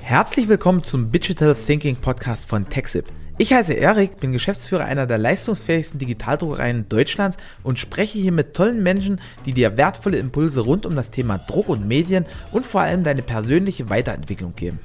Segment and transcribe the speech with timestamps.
[0.00, 3.04] Herzlich willkommen zum Digital Thinking Podcast von TechSip.
[3.36, 8.82] Ich heiße Erik, bin Geschäftsführer einer der leistungsfähigsten Digitaldruckereien Deutschlands und spreche hier mit tollen
[8.82, 13.04] Menschen, die dir wertvolle Impulse rund um das Thema Druck und Medien und vor allem
[13.04, 14.80] deine persönliche Weiterentwicklung geben.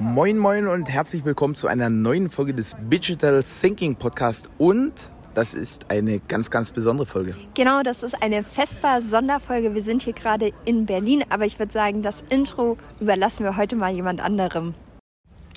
[0.00, 4.92] Moin moin und herzlich willkommen zu einer neuen Folge des Digital Thinking Podcast und
[5.38, 7.36] das ist eine ganz, ganz besondere Folge.
[7.54, 9.72] Genau, das ist eine Vespa-Sonderfolge.
[9.72, 13.76] Wir sind hier gerade in Berlin, aber ich würde sagen, das Intro überlassen wir heute
[13.76, 14.74] mal jemand anderem.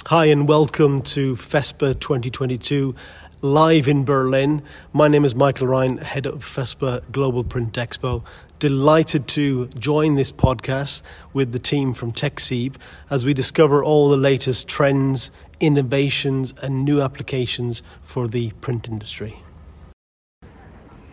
[0.08, 2.94] Hi and welcome to FESPA 2022
[3.42, 4.62] live in Berlin.
[4.94, 8.24] My name is Michael Ryan, head of FESPA Global Print Expo.
[8.60, 11.02] Delighted to join this podcast
[11.34, 12.76] with the team from TechSeep
[13.10, 19.42] as we discover all the latest trends, innovations, and new applications for the print industry.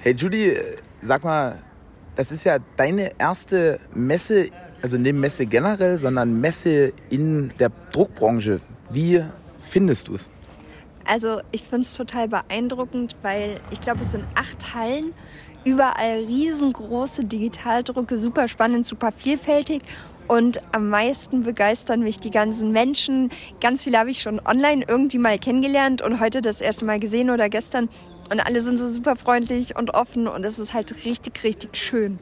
[0.01, 0.57] Hey Judy,
[1.02, 1.59] sag mal,
[2.15, 8.60] das ist ja deine erste Messe, also nicht Messe generell, sondern Messe in der Druckbranche.
[8.90, 9.24] Wie
[9.59, 10.30] findest du es?
[11.05, 15.15] Also ich finde es total beeindruckend, weil ich glaube, es sind acht Hallen,
[15.65, 19.83] überall riesengroße Digitaldrucke, super spannend, super vielfältig.
[20.29, 23.30] Und am meisten begeistern mich die ganzen Menschen.
[23.60, 27.30] Ganz viele habe ich schon online irgendwie mal kennengelernt und heute das erste Mal gesehen
[27.30, 27.88] oder gestern.
[28.30, 32.18] Und alle sind so super freundlich und offen und es ist halt richtig, richtig schön.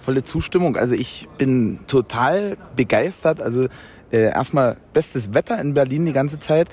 [0.00, 0.76] Volle Zustimmung.
[0.76, 3.40] Also ich bin total begeistert.
[3.40, 3.68] Also
[4.10, 6.68] äh, erstmal bestes Wetter in Berlin die ganze Zeit.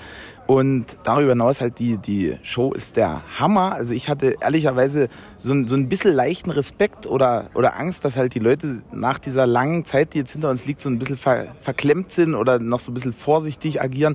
[0.52, 3.72] Und darüber hinaus halt die, die Show ist der Hammer.
[3.72, 5.08] Also ich hatte ehrlicherweise
[5.40, 9.18] so, ein, so ein bisschen leichten Respekt oder, oder Angst, dass halt die Leute nach
[9.18, 12.58] dieser langen Zeit, die jetzt hinter uns liegt, so ein bisschen ver, verklemmt sind oder
[12.58, 14.14] noch so ein bisschen vorsichtig agieren.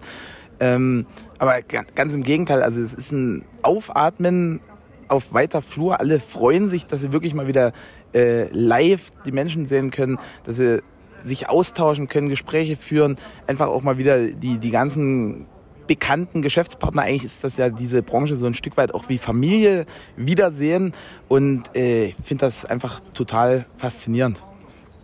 [0.60, 1.08] Ähm,
[1.40, 4.60] aber ganz im Gegenteil, also es ist ein Aufatmen
[5.08, 6.00] auf weiter Flur.
[6.00, 7.72] Alle freuen sich, dass sie wirklich mal wieder
[8.14, 10.84] äh, live die Menschen sehen können, dass sie
[11.24, 15.48] sich austauschen können, Gespräche führen, einfach auch mal wieder die, die ganzen
[15.88, 17.04] bekannten Geschäftspartner.
[17.04, 20.94] Eigentlich ist das ja diese Branche so ein Stück weit auch wie Familie wiedersehen
[21.28, 24.44] und äh, ich finde das einfach total faszinierend.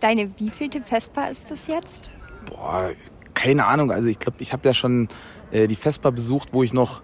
[0.00, 2.10] Deine wievielte Vespa ist das jetzt?
[2.46, 2.90] Boah,
[3.32, 3.90] keine Ahnung.
[3.90, 5.08] Also ich glaube, ich habe ja schon
[5.50, 7.02] äh, die Vespa besucht, wo ich noch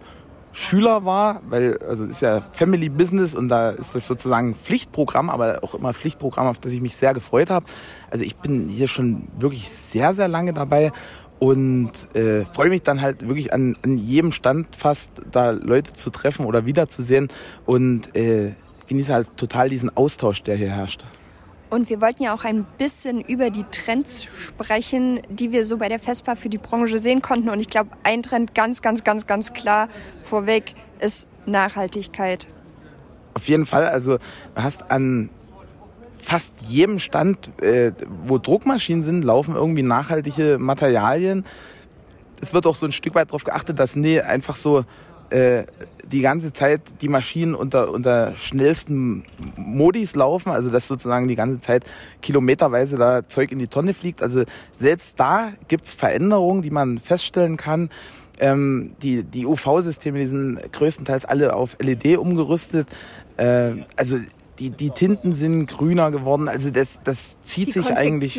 [0.53, 5.61] Schüler war, weil also ist ja Family Business und da ist das sozusagen Pflichtprogramm, aber
[5.63, 7.67] auch immer Pflichtprogramm, auf das ich mich sehr gefreut habe.
[8.11, 10.91] Also ich bin hier schon wirklich sehr, sehr lange dabei
[11.41, 16.11] und äh, freue mich dann halt wirklich an, an jedem Stand fast da Leute zu
[16.11, 17.29] treffen oder wiederzusehen
[17.67, 18.53] und äh,
[18.87, 21.05] genieße halt total diesen Austausch, der hier herrscht.
[21.71, 25.89] Und wir wollten ja auch ein bisschen über die Trends sprechen, die wir so bei
[25.89, 27.49] der FESPA für die Branche sehen konnten.
[27.49, 29.89] Und ich glaube, ein Trend ganz, ganz, ganz, ganz klar
[30.25, 32.49] vorweg ist Nachhaltigkeit.
[33.35, 33.87] Auf jeden Fall.
[33.87, 35.31] Also du hast an
[36.21, 37.93] fast jedem Stand, äh,
[38.27, 41.45] wo Druckmaschinen sind, laufen irgendwie nachhaltige Materialien.
[42.41, 44.85] Es wird auch so ein Stück weit darauf geachtet, dass nee, einfach so
[45.31, 45.65] äh,
[46.11, 49.25] die ganze Zeit die Maschinen unter, unter schnellsten
[49.57, 51.85] Modis laufen, also dass sozusagen die ganze Zeit
[52.21, 54.23] kilometerweise da Zeug in die Tonne fliegt.
[54.23, 54.43] Also
[54.73, 57.91] selbst da gibt's Veränderungen, die man feststellen kann.
[58.41, 62.89] Ähm, die die UV-Systeme, die sind größtenteils alle auf LED umgerüstet.
[63.37, 64.19] Äh, also
[64.61, 66.49] die, die Tinten sind grüner geworden.
[66.49, 68.39] Also das, das zieht die sich eigentlich.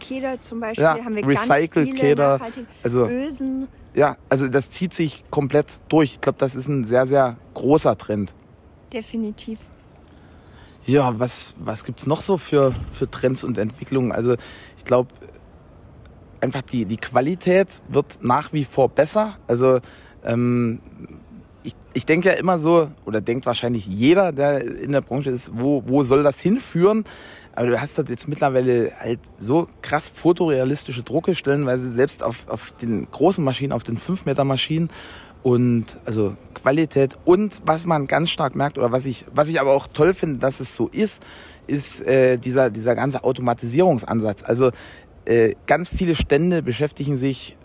[0.00, 2.40] Keder zum Beispiel ja, haben wir Recycled ganz viele Keder.
[2.82, 3.68] Also Ösen.
[3.94, 6.14] Ja, also das zieht sich komplett durch.
[6.14, 8.34] Ich glaube, das ist ein sehr, sehr großer Trend.
[8.92, 9.58] Definitiv.
[10.86, 14.10] Ja, was, was gibt's noch so für, für Trends und Entwicklungen?
[14.10, 14.36] Also
[14.78, 15.10] ich glaube,
[16.40, 19.36] einfach die, die Qualität wird nach wie vor besser.
[19.46, 19.80] Also
[20.24, 20.80] ähm,
[21.62, 25.50] ich, ich denke ja immer so, oder denkt wahrscheinlich jeder, der in der Branche ist,
[25.54, 27.04] wo, wo soll das hinführen?
[27.54, 32.72] Aber du hast dort jetzt mittlerweile halt so krass fotorealistische Drucke, stellenweise selbst auf, auf
[32.80, 34.90] den großen Maschinen, auf den 5 Meter Maschinen.
[35.42, 39.72] Und also Qualität und was man ganz stark merkt oder was ich, was ich aber
[39.72, 41.22] auch toll finde, dass es so ist,
[41.68, 44.42] ist äh, dieser, dieser ganze Automatisierungsansatz.
[44.42, 44.72] Also
[45.24, 47.56] äh, ganz viele Stände beschäftigen sich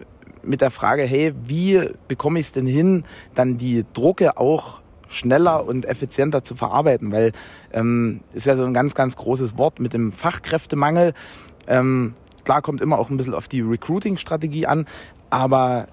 [0.44, 3.04] mit der Frage, hey, wie bekomme ich es denn hin,
[3.36, 7.32] dann die Drucke auch schneller und effizienter zu verarbeiten, weil
[7.72, 11.14] ähm, ist ja so ein ganz, ganz großes Wort mit dem Fachkräftemangel.
[11.68, 14.86] Ähm, klar kommt immer auch ein bisschen auf die Recruiting-Strategie an,
[15.30, 15.88] aber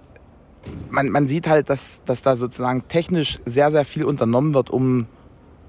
[0.90, 5.06] man, man sieht halt, dass, dass da sozusagen technisch sehr, sehr viel unternommen wird, um,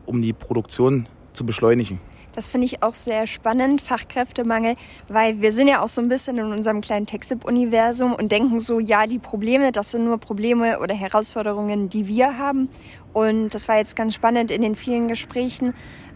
[0.06, 2.00] um die Produktion zu beschleunigen.
[2.33, 4.75] Das finde ich auch sehr spannend, Fachkräftemangel,
[5.07, 8.80] weil wir sind ja auch so ein bisschen in unserem kleinen TechSip-Universum und denken so,
[8.80, 12.69] ja, die Probleme, das sind nur Probleme oder Herausforderungen, die wir haben.
[13.13, 15.74] Und das war jetzt ganz spannend in den vielen Gesprächen,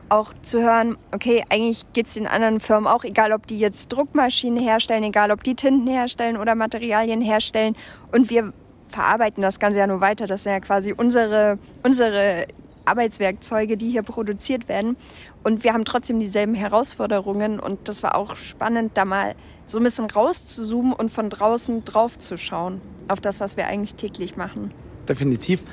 [0.07, 3.89] auch zu hören, okay, eigentlich geht es den anderen Firmen auch, egal ob die jetzt
[3.89, 7.75] Druckmaschinen herstellen, egal ob die Tinten herstellen oder Materialien herstellen.
[8.11, 8.53] Und wir
[8.87, 10.27] verarbeiten das Ganze ja nur weiter.
[10.27, 12.45] Das sind ja quasi unsere, unsere
[12.85, 14.97] Arbeitswerkzeuge, die hier produziert werden.
[15.43, 17.59] Und wir haben trotzdem dieselben Herausforderungen.
[17.59, 19.35] Und das war auch spannend, da mal
[19.65, 23.95] so ein bisschen rauszuzoomen und von draußen drauf zu schauen auf das, was wir eigentlich
[23.95, 24.71] täglich machen.
[25.07, 25.63] Definitiv.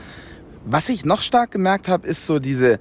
[0.64, 2.78] Was ich noch stark gemerkt habe, ist so diese,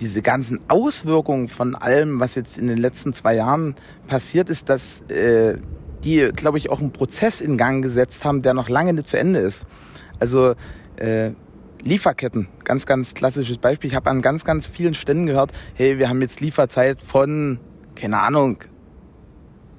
[0.00, 3.74] diese ganzen Auswirkungen von allem, was jetzt in den letzten zwei Jahren
[4.06, 5.58] passiert ist, dass äh,
[6.02, 9.18] die, glaube ich, auch einen Prozess in Gang gesetzt haben, der noch lange nicht zu
[9.18, 9.64] Ende ist.
[10.18, 10.54] Also
[10.96, 11.30] äh,
[11.84, 13.88] Lieferketten, ganz, ganz klassisches Beispiel.
[13.88, 17.58] Ich habe an ganz, ganz vielen Ständen gehört, hey, wir haben jetzt Lieferzeit von,
[17.94, 18.58] keine Ahnung,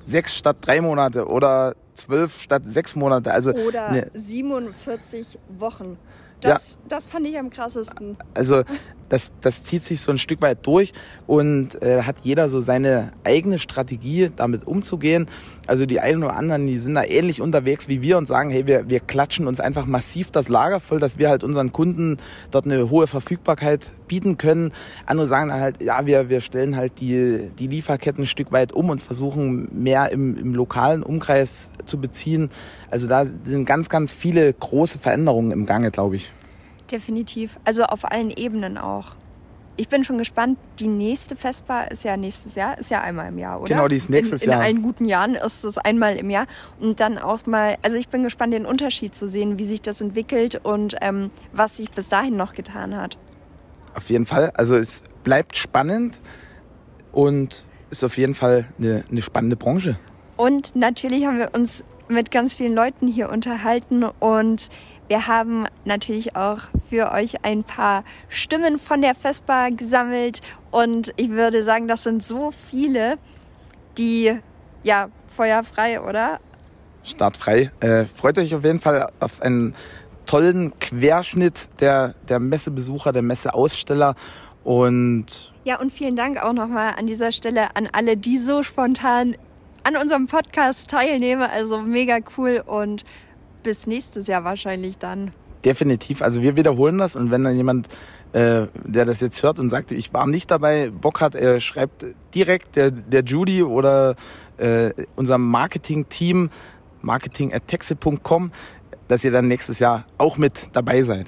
[0.06, 3.31] sechs statt drei Monate oder zwölf statt sechs Monate.
[3.31, 5.98] Also oder ne, 47 Wochen.
[6.42, 6.81] Das, ja.
[6.90, 8.18] das fand ich am krassesten.
[8.34, 8.63] Also
[9.10, 10.92] das, das zieht sich so ein Stück weit durch
[11.25, 15.28] und äh, hat jeder so seine eigene Strategie, damit umzugehen.
[15.68, 18.68] Also die einen oder anderen, die sind da ähnlich unterwegs wie wir und sagen, hey,
[18.68, 22.18] wir, wir klatschen uns einfach massiv das Lager voll, dass wir halt unseren Kunden
[22.52, 24.72] dort eine hohe Verfügbarkeit bieten können.
[25.06, 28.72] Andere sagen dann halt, ja, wir, wir stellen halt die, die Lieferketten ein Stück weit
[28.72, 32.50] um und versuchen mehr im, im lokalen Umkreis zu beziehen.
[32.92, 36.32] Also da sind ganz, ganz viele große Veränderungen im Gange, glaube ich.
[36.92, 37.60] Definitiv.
[37.66, 39.16] Also auf allen Ebenen auch.
[39.77, 40.57] Ich bin schon gespannt.
[40.80, 43.68] Die nächste Vespa ist ja nächstes Jahr, ist ja einmal im Jahr, oder?
[43.68, 44.62] Genau, die ist nächstes in, in Jahr.
[44.62, 46.48] In allen guten Jahren ist es einmal im Jahr.
[46.80, 50.00] Und dann auch mal, also ich bin gespannt, den Unterschied zu sehen, wie sich das
[50.00, 53.18] entwickelt und ähm, was sich bis dahin noch getan hat.
[53.94, 54.51] Auf jeden Fall.
[54.56, 56.19] Also es bleibt spannend
[57.12, 59.98] und ist auf jeden Fall eine, eine spannende Branche.
[60.38, 64.69] Und natürlich haben wir uns mit ganz vielen Leuten hier unterhalten und
[65.07, 66.60] wir haben natürlich auch
[66.90, 70.42] für euch ein paar Stimmen von der Vespa gesammelt
[70.72, 73.18] und ich würde sagen, das sind so viele,
[73.98, 74.38] die
[74.84, 76.40] ja feuerfrei, oder?
[77.04, 77.72] Startfrei.
[77.80, 79.75] Äh, freut euch auf jeden Fall auf einen
[80.25, 84.16] tollen Querschnitt der, der Messebesucher, der Messeaussteller
[84.63, 89.36] und ja, und vielen Dank auch nochmal an dieser Stelle an alle, die so spontan
[89.84, 91.44] an unserem Podcast teilnehmen.
[91.44, 93.04] Also mega cool und
[93.66, 95.34] bis nächstes Jahr wahrscheinlich dann.
[95.66, 96.22] Definitiv.
[96.22, 97.90] Also wir wiederholen das und wenn dann jemand,
[98.34, 102.06] äh, der das jetzt hört und sagt, ich war nicht dabei, Bock hat, er schreibt
[102.36, 104.16] direkt der, der Judy oder
[104.58, 106.52] äh, unserem Marketing-Team,
[107.02, 108.52] marketing.texel.com,
[109.08, 111.28] dass ihr dann nächstes Jahr auch mit dabei seid.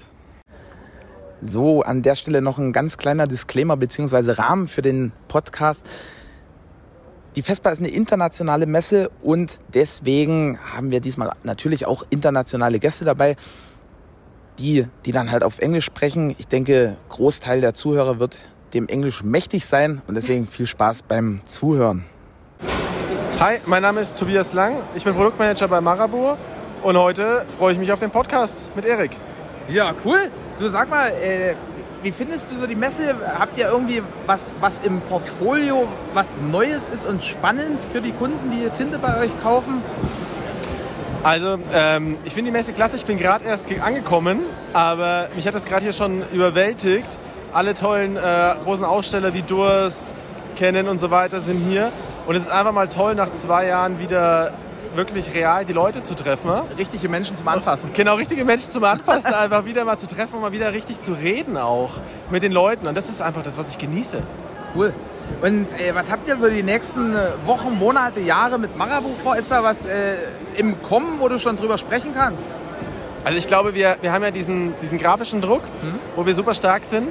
[1.41, 5.83] So, an der Stelle noch ein ganz kleiner Disclaimer beziehungsweise Rahmen für den Podcast.
[7.37, 13.05] Die FESPA ist eine internationale Messe und deswegen haben wir diesmal natürlich auch internationale Gäste
[13.05, 13.35] dabei,
[14.57, 16.35] die, die dann halt auf Englisch sprechen.
[16.39, 21.41] Ich denke, Großteil der Zuhörer wird dem Englisch mächtig sein und deswegen viel Spaß beim
[21.43, 22.05] Zuhören.
[23.39, 24.77] Hi, mein Name ist Tobias Lang.
[24.95, 26.39] Ich bin Produktmanager bei Marabur
[26.81, 29.11] und heute freue ich mich auf den Podcast mit Erik.
[29.69, 30.31] Ja, cool.
[30.57, 31.53] Du sag mal, äh,
[32.03, 33.15] wie findest du so die Messe?
[33.39, 38.51] Habt ihr irgendwie was, was im Portfolio, was Neues ist und spannend für die Kunden,
[38.51, 39.81] die Tinte bei euch kaufen?
[41.23, 42.95] Also, ähm, ich finde die Messe klasse.
[42.95, 44.41] Ich bin gerade erst angekommen,
[44.73, 47.17] aber mich hat das gerade hier schon überwältigt.
[47.53, 50.13] Alle tollen äh, großen Aussteller wie Durst,
[50.57, 51.91] Canon und so weiter sind hier.
[52.27, 54.53] Und es ist einfach mal toll, nach zwei Jahren wieder
[54.97, 56.49] wirklich real die Leute zu treffen.
[56.77, 57.91] Richtige Menschen zum Anfassen.
[57.93, 61.13] Genau, richtige Menschen zum Anfassen, einfach wieder mal zu treffen und mal wieder richtig zu
[61.13, 61.91] reden auch
[62.29, 62.87] mit den Leuten.
[62.87, 64.21] Und das ist einfach das, was ich genieße.
[64.75, 64.93] Cool.
[65.41, 69.35] Und äh, was habt ihr so die nächsten äh, Wochen, Monate, Jahre mit Marabu vor?
[69.35, 70.15] Ist da was äh,
[70.55, 72.45] im Kommen, wo du schon drüber sprechen kannst?
[73.23, 75.99] Also ich glaube, wir, wir haben ja diesen, diesen grafischen Druck, mhm.
[76.15, 77.09] wo wir super stark sind.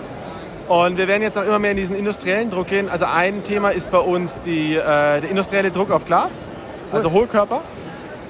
[0.69, 2.89] Und wir werden jetzt auch immer mehr in diesen industriellen Druck gehen.
[2.89, 6.47] Also ein Thema ist bei uns die, äh, der industrielle Druck auf Glas,
[6.91, 6.97] cool.
[6.97, 7.63] also Hohlkörper.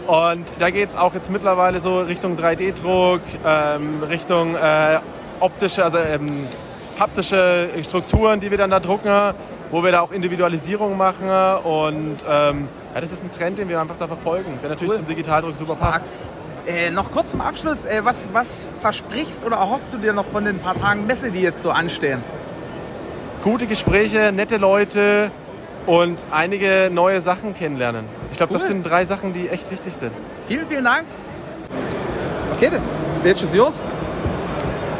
[0.06, 5.00] Und da geht es auch jetzt mittlerweile so Richtung 3D-Druck, ähm, Richtung äh,
[5.40, 6.46] optische, also ähm,
[6.98, 9.34] haptische Strukturen, die wir dann da drucken,
[9.70, 11.28] wo wir da auch Individualisierung machen.
[11.64, 14.96] Und ähm, ja, das ist ein Trend, den wir einfach da verfolgen, der natürlich cool.
[14.98, 16.12] zum Digitaldruck super passt.
[16.66, 20.44] Äh, noch kurz zum Abschluss, äh, was, was versprichst oder erhoffst du dir noch von
[20.44, 22.22] den paar Tagen Messe, die jetzt so anstehen?
[23.42, 25.30] Gute Gespräche, nette Leute,
[25.86, 28.04] und einige neue Sachen kennenlernen.
[28.30, 28.58] Ich glaube, cool.
[28.58, 30.12] das sind drei Sachen, die echt wichtig sind.
[30.48, 31.04] Vielen, vielen Dank.
[32.54, 33.76] Okay, the stage is yours.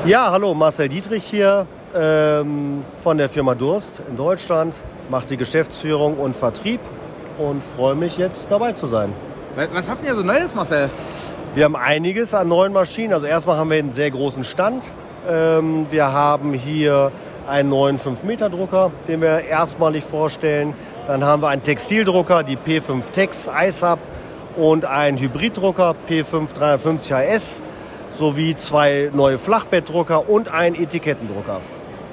[0.04, 4.76] Ja, hallo, Marcel Dietrich hier ähm, von der Firma Durst in Deutschland.
[5.10, 6.80] Mache die Geschäftsführung und Vertrieb
[7.38, 9.12] und freue mich jetzt dabei zu sein.
[9.72, 10.90] Was habt ihr so Neues, Marcel?
[11.54, 13.14] Wir haben einiges an neuen Maschinen.
[13.14, 14.84] Also erstmal haben wir einen sehr großen Stand.
[15.28, 17.10] Ähm, wir haben hier
[17.48, 20.74] einen neuen 5-Meter-Drucker, den wir erstmalig vorstellen.
[21.06, 23.98] Dann haben wir einen Textildrucker, die P5 Tex ISAP
[24.56, 27.62] und einen Hybriddrucker P5 350 HS
[28.10, 31.60] sowie zwei neue Flachbettdrucker und einen Etikettendrucker.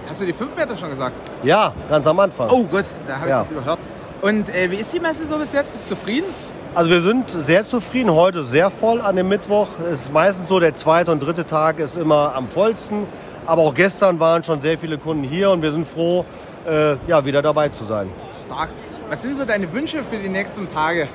[0.09, 1.15] Hast du die 5 Meter schon gesagt?
[1.43, 2.49] Ja, ganz am Anfang.
[2.51, 3.39] Oh gut, da habe ich Ja.
[3.39, 3.79] das überhört.
[4.21, 5.71] Und äh, wie ist die Messe so bis jetzt?
[5.71, 6.27] Bist du zufrieden?
[6.75, 8.11] Also wir sind sehr zufrieden.
[8.13, 9.67] Heute sehr voll an dem Mittwoch.
[9.91, 13.05] Es ist meistens so, der zweite und dritte Tag ist immer am vollsten.
[13.45, 16.25] Aber auch gestern waren schon sehr viele Kunden hier und wir sind froh,
[16.65, 18.09] äh, ja, wieder dabei zu sein.
[18.45, 18.69] Stark.
[19.09, 21.07] Was sind so deine Wünsche für die nächsten Tage?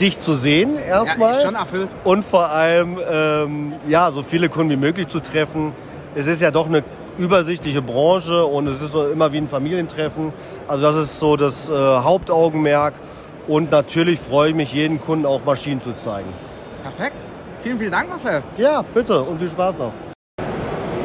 [0.00, 1.34] Dich zu sehen erstmal.
[1.34, 1.88] Ja, schon erfüllt.
[2.04, 5.72] und vor allem ähm, ja, so viele Kunden wie möglich zu treffen.
[6.14, 6.82] Es ist ja doch eine
[7.18, 10.32] übersichtliche Branche und es ist so immer wie ein Familientreffen.
[10.66, 12.94] Also das ist so das äh, Hauptaugenmerk.
[13.48, 16.28] Und natürlich freue ich mich, jeden Kunden auch Maschinen zu zeigen.
[16.82, 17.16] Perfekt.
[17.62, 18.42] Vielen, vielen Dank, Marcel.
[18.56, 19.92] Ja, bitte und viel Spaß noch.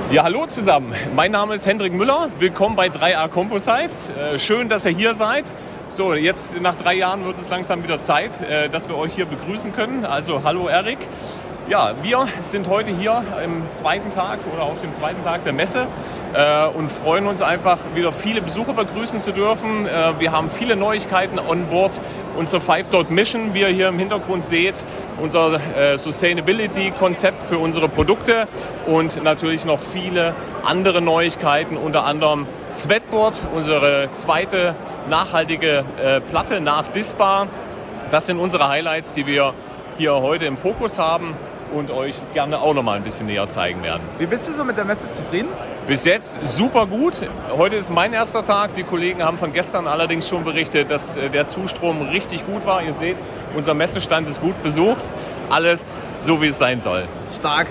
[0.10, 0.94] Ja, hallo zusammen.
[1.18, 2.30] Mein Name ist Hendrik Müller.
[2.40, 4.08] Willkommen bei 3A Composites.
[4.08, 5.54] Äh, schön, dass ihr hier seid.
[5.90, 9.26] So, jetzt nach drei Jahren wird es langsam wieder Zeit, äh, dass wir euch hier
[9.26, 10.06] begrüßen können.
[10.06, 11.00] Also, hallo Erik.
[11.70, 15.86] Ja, wir sind heute hier im zweiten Tag oder auf dem zweiten Tag der Messe
[16.34, 19.86] äh, und freuen uns einfach, wieder viele Besucher begrüßen zu dürfen.
[19.86, 22.00] Äh, wir haben viele Neuigkeiten on board.
[22.38, 24.82] Unser Five Dot Mission, wie ihr hier im Hintergrund seht,
[25.22, 28.48] unser äh, Sustainability-Konzept für unsere Produkte
[28.86, 34.74] und natürlich noch viele andere Neuigkeiten, unter anderem Sweatboard, unsere zweite
[35.10, 37.48] nachhaltige äh, Platte nach Dispa.
[38.10, 39.54] Das sind unsere Highlights, die wir
[39.98, 41.36] hier heute im Fokus haben
[41.74, 44.02] und euch gerne auch noch mal ein bisschen näher zeigen werden.
[44.18, 45.50] Wie bist du so mit der Messe zufrieden?
[45.88, 47.22] Bis jetzt super gut.
[47.56, 48.74] Heute ist mein erster Tag.
[48.76, 52.84] Die Kollegen haben von gestern allerdings schon berichtet, dass äh, der Zustrom richtig gut war.
[52.84, 53.18] Ihr seht,
[53.56, 55.04] unser Messestand ist gut besucht.
[55.50, 57.06] Alles so, wie es sein soll.
[57.34, 57.68] Stark.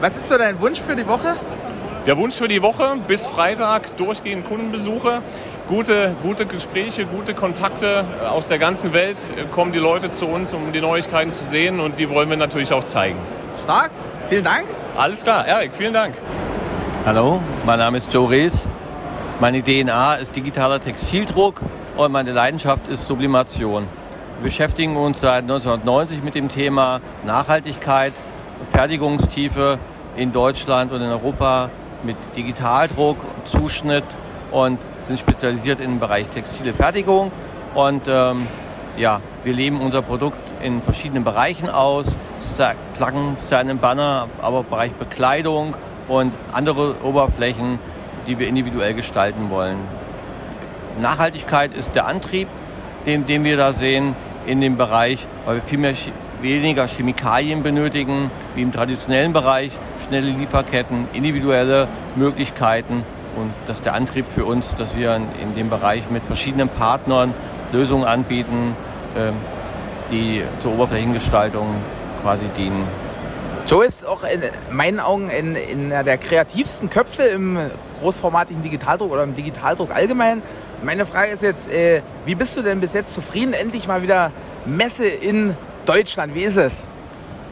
[0.00, 1.36] Was ist so dein Wunsch für die Woche?
[2.06, 5.20] Der Wunsch für die Woche bis Freitag durchgehend Kundenbesuche.
[5.70, 10.52] Gute, gute Gespräche, gute Kontakte aus der ganzen Welt äh, kommen die Leute zu uns,
[10.52, 13.16] um die Neuigkeiten zu sehen und die wollen wir natürlich auch zeigen.
[13.62, 13.92] Stark.
[14.28, 14.64] Vielen Dank.
[14.96, 16.16] Alles klar, Erik, vielen Dank.
[17.06, 18.66] Hallo, mein Name ist Joe Rees.
[19.38, 21.60] Meine DNA ist digitaler Textildruck
[21.96, 23.84] und meine Leidenschaft ist Sublimation.
[24.38, 28.12] Wir beschäftigen uns seit 1990 mit dem Thema Nachhaltigkeit,
[28.72, 29.78] Fertigungstiefe
[30.16, 31.70] in Deutschland und in Europa
[32.02, 34.02] mit Digitaldruck, Zuschnitt
[34.50, 37.32] und sind spezialisiert im Bereich textile Fertigung.
[37.74, 38.46] Und ähm,
[38.96, 42.16] ja, wir leben unser Produkt in verschiedenen Bereichen aus,
[42.92, 45.74] Flaggen, seinen Banner, aber Bereich Bekleidung
[46.06, 47.80] und andere Oberflächen,
[48.28, 49.78] die wir individuell gestalten wollen.
[51.00, 52.46] Nachhaltigkeit ist der Antrieb,
[53.04, 54.14] den, den wir da sehen
[54.46, 55.94] in dem Bereich, weil wir viel mehr,
[56.40, 59.72] weniger Chemikalien benötigen, wie im traditionellen Bereich,
[60.06, 63.04] schnelle Lieferketten, individuelle Möglichkeiten.
[63.40, 67.34] Und das ist der Antrieb für uns, dass wir in, dem Bereich mit verschiedenen Partnern
[67.72, 68.76] Lösungen anbieten,
[69.16, 69.34] ähm,
[70.10, 71.66] die zur Oberflächengestaltung
[72.22, 72.84] quasi dienen.
[73.66, 77.58] Joe ist auch in meinen Augen in, in der kreativsten Köpfe im
[78.00, 80.42] großformatigen Digitaldruck oder im Digitaldruck allgemein.
[80.82, 83.52] Meine Frage ist jetzt, äh, wie bist du denn bis jetzt zufrieden?
[83.52, 84.32] Endlich mal wieder
[84.64, 86.34] Messe in Deutschland.
[86.34, 86.78] Wie ist es?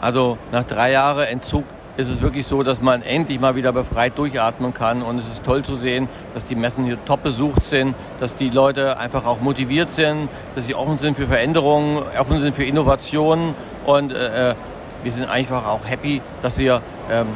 [0.01, 1.65] Also nach drei Jahren Entzug
[1.99, 5.03] ist es wirklich so, dass man endlich mal wieder befreit durchatmen kann.
[5.03, 8.51] Und es ist toll zu sehen, dass die Messen hier top besucht sind, dass die
[8.51, 13.55] Leute einfach auch motiviert sind, dass sie offen sind für Veränderungen, offen sind für Innovationen.
[13.85, 14.55] Und äh,
[15.03, 17.27] wir sind einfach auch happy, dass wir ähm,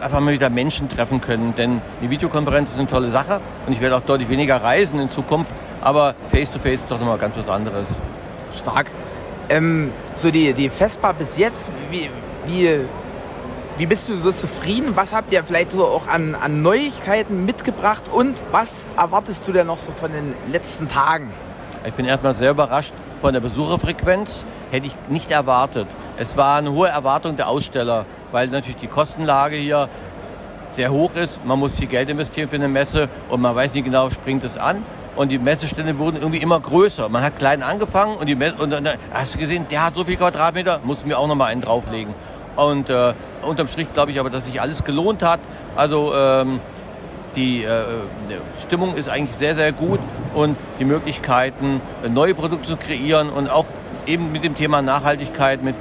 [0.00, 1.54] einfach mal wieder Menschen treffen können.
[1.56, 5.10] Denn die Videokonferenz ist eine tolle Sache und ich werde auch deutlich weniger reisen in
[5.10, 5.52] Zukunft.
[5.80, 7.88] Aber Face-to-Face ist doch nochmal ganz was anderes.
[8.56, 8.92] Stark.
[9.48, 12.08] Ähm, so die, die Vespa bis jetzt, wie,
[12.46, 12.78] wie,
[13.76, 14.92] wie bist du so zufrieden?
[14.94, 19.66] Was habt ihr vielleicht so auch an, an Neuigkeiten mitgebracht und was erwartest du denn
[19.66, 21.30] noch so von den letzten Tagen?
[21.84, 24.44] Ich bin erstmal sehr überrascht von der Besucherfrequenz.
[24.70, 25.88] Hätte ich nicht erwartet.
[26.16, 29.88] Es war eine hohe Erwartung der Aussteller, weil natürlich die Kostenlage hier
[30.74, 31.44] sehr hoch ist.
[31.44, 34.56] Man muss viel Geld investieren für eine Messe und man weiß nicht genau, springt es
[34.56, 34.84] an.
[35.16, 37.08] Und die Messestände wurden irgendwie immer größer.
[37.08, 40.04] Man hat klein angefangen und, die Messe, und dann hast du gesehen, der hat so
[40.04, 42.14] viel Quadratmeter, mussten wir auch noch mal einen drauflegen.
[42.56, 45.40] Und äh, unterm Strich glaube ich aber, dass sich alles gelohnt hat.
[45.76, 46.60] Also ähm,
[47.36, 47.82] die äh,
[48.62, 49.98] Stimmung ist eigentlich sehr, sehr gut
[50.34, 53.66] und die Möglichkeiten, äh, neue Produkte zu kreieren und auch
[54.06, 55.74] eben mit dem Thema Nachhaltigkeit, mit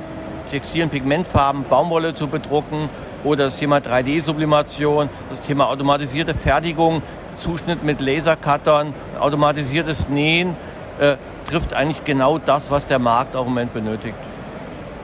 [0.49, 2.89] textilen Pigmentfarben, Baumwolle zu bedrucken
[3.23, 7.01] oder das Thema 3D-Sublimation, das Thema automatisierte Fertigung,
[7.37, 10.55] Zuschnitt mit Lasercuttern, automatisiertes Nähen,
[10.99, 11.15] äh,
[11.49, 14.15] trifft eigentlich genau das, was der Markt auch im Moment benötigt.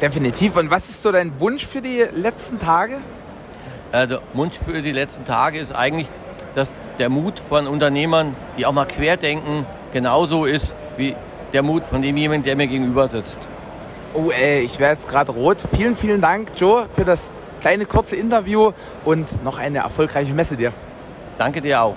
[0.01, 0.55] Definitiv.
[0.55, 2.97] Und was ist so dein Wunsch für die letzten Tage?
[3.91, 6.07] Äh, der Wunsch für die letzten Tage ist eigentlich,
[6.55, 11.15] dass der Mut von Unternehmern, die auch mal querdenken, genauso ist wie
[11.53, 13.39] der Mut von demjenigen, der mir gegenüber sitzt.
[14.13, 15.57] Oh, ey, ich werde jetzt gerade rot.
[15.75, 18.71] Vielen, vielen Dank, Joe, für das kleine kurze Interview
[19.05, 20.73] und noch eine erfolgreiche Messe dir.
[21.37, 21.95] Danke dir auch.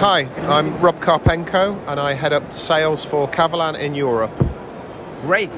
[0.00, 4.32] Hi, I'm Rob Karpenko and I head up sales for Cavalan in Europe.
[5.26, 5.50] Great.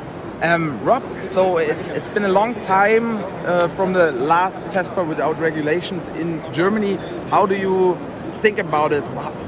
[0.43, 3.17] Um, Rob, so it, has been a long time
[3.47, 6.97] uh, from the last FESPA without regulations in Germany.
[7.31, 7.99] How do you
[8.41, 9.05] think about it?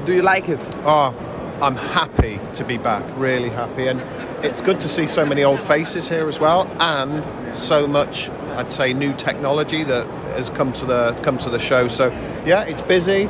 [0.06, 0.60] Do you like it?
[0.84, 1.14] Oh,
[1.62, 3.88] I'm happy to be back, really happy.
[3.88, 4.00] And
[4.44, 7.24] it's good to see so many old faces here as well, and
[7.56, 10.06] so much, I'd say, new technology that
[10.36, 11.88] has come to the come to the show.
[11.88, 12.10] So,
[12.44, 13.28] yeah, it's busy,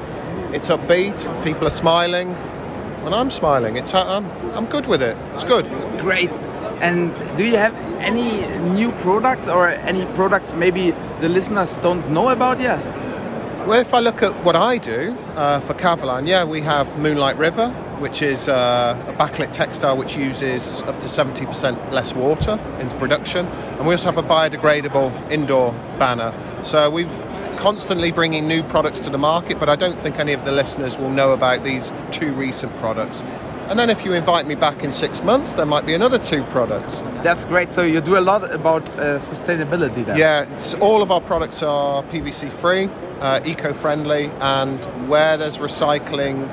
[0.53, 2.31] it's upbeat, people are smiling,
[3.05, 3.77] and I'm smiling.
[3.77, 5.17] It's I'm, I'm good with it.
[5.35, 5.67] It's good.
[6.01, 6.31] Great.
[6.81, 12.29] And do you have any new products or any products maybe the listeners don't know
[12.31, 12.81] about yet?
[13.67, 17.37] Well, if I look at what I do uh, for Cavalan, yeah, we have Moonlight
[17.37, 22.89] River, which is uh, a backlit textile which uses up to 70% less water in
[22.91, 23.47] production.
[23.47, 26.33] And we also have a biodegradable indoor banner.
[26.63, 27.25] So we've
[27.57, 30.97] constantly bringing new products to the market, but I don't think any of the listeners
[30.97, 33.25] will know about these two recent products.
[33.69, 36.45] And then if you invite me back in six months, there might be another two
[36.45, 37.01] products.
[37.25, 37.73] That's great.
[37.73, 40.17] So you do a lot about uh, sustainability then?
[40.17, 40.47] Yeah,
[40.81, 42.89] all of our products are PVC free,
[43.21, 46.49] uh, eco friendly, and where there's recycling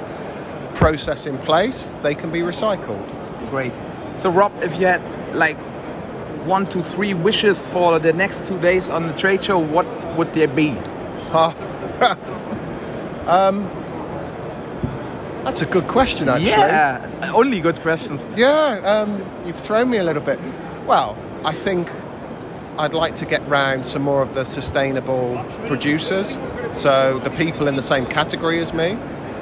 [0.73, 3.07] process in place, they can be recycled.
[3.51, 3.77] Great.
[4.15, 5.01] So, Rob, if you had
[5.35, 5.57] like
[6.45, 9.85] one, two, three wishes for the next two days on the trade show, what
[10.17, 10.69] would they be?
[13.27, 13.69] um,
[15.43, 16.47] that's a good question, actually.
[16.47, 18.25] Yeah, only good questions.
[18.37, 20.39] Yeah, um, you've thrown me a little bit.
[20.85, 21.89] Well, I think
[22.77, 26.37] I'd like to get round some more of the sustainable producers,
[26.73, 28.97] so the people in the same category as me,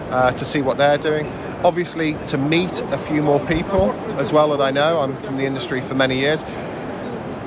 [0.09, 1.27] uh, to see what they're doing.
[1.63, 4.99] Obviously, to meet a few more people as well that I know.
[4.99, 6.43] I'm from the industry for many years.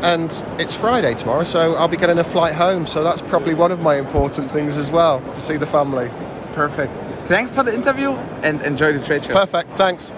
[0.03, 2.87] And it's Friday tomorrow, so I'll be getting a flight home.
[2.87, 6.11] So that's probably one of my important things as well, to see the family.
[6.53, 6.93] Perfect.
[7.29, 9.33] Thanks for the interview and enjoy the trade show.
[9.33, 10.13] Perfect, thanks.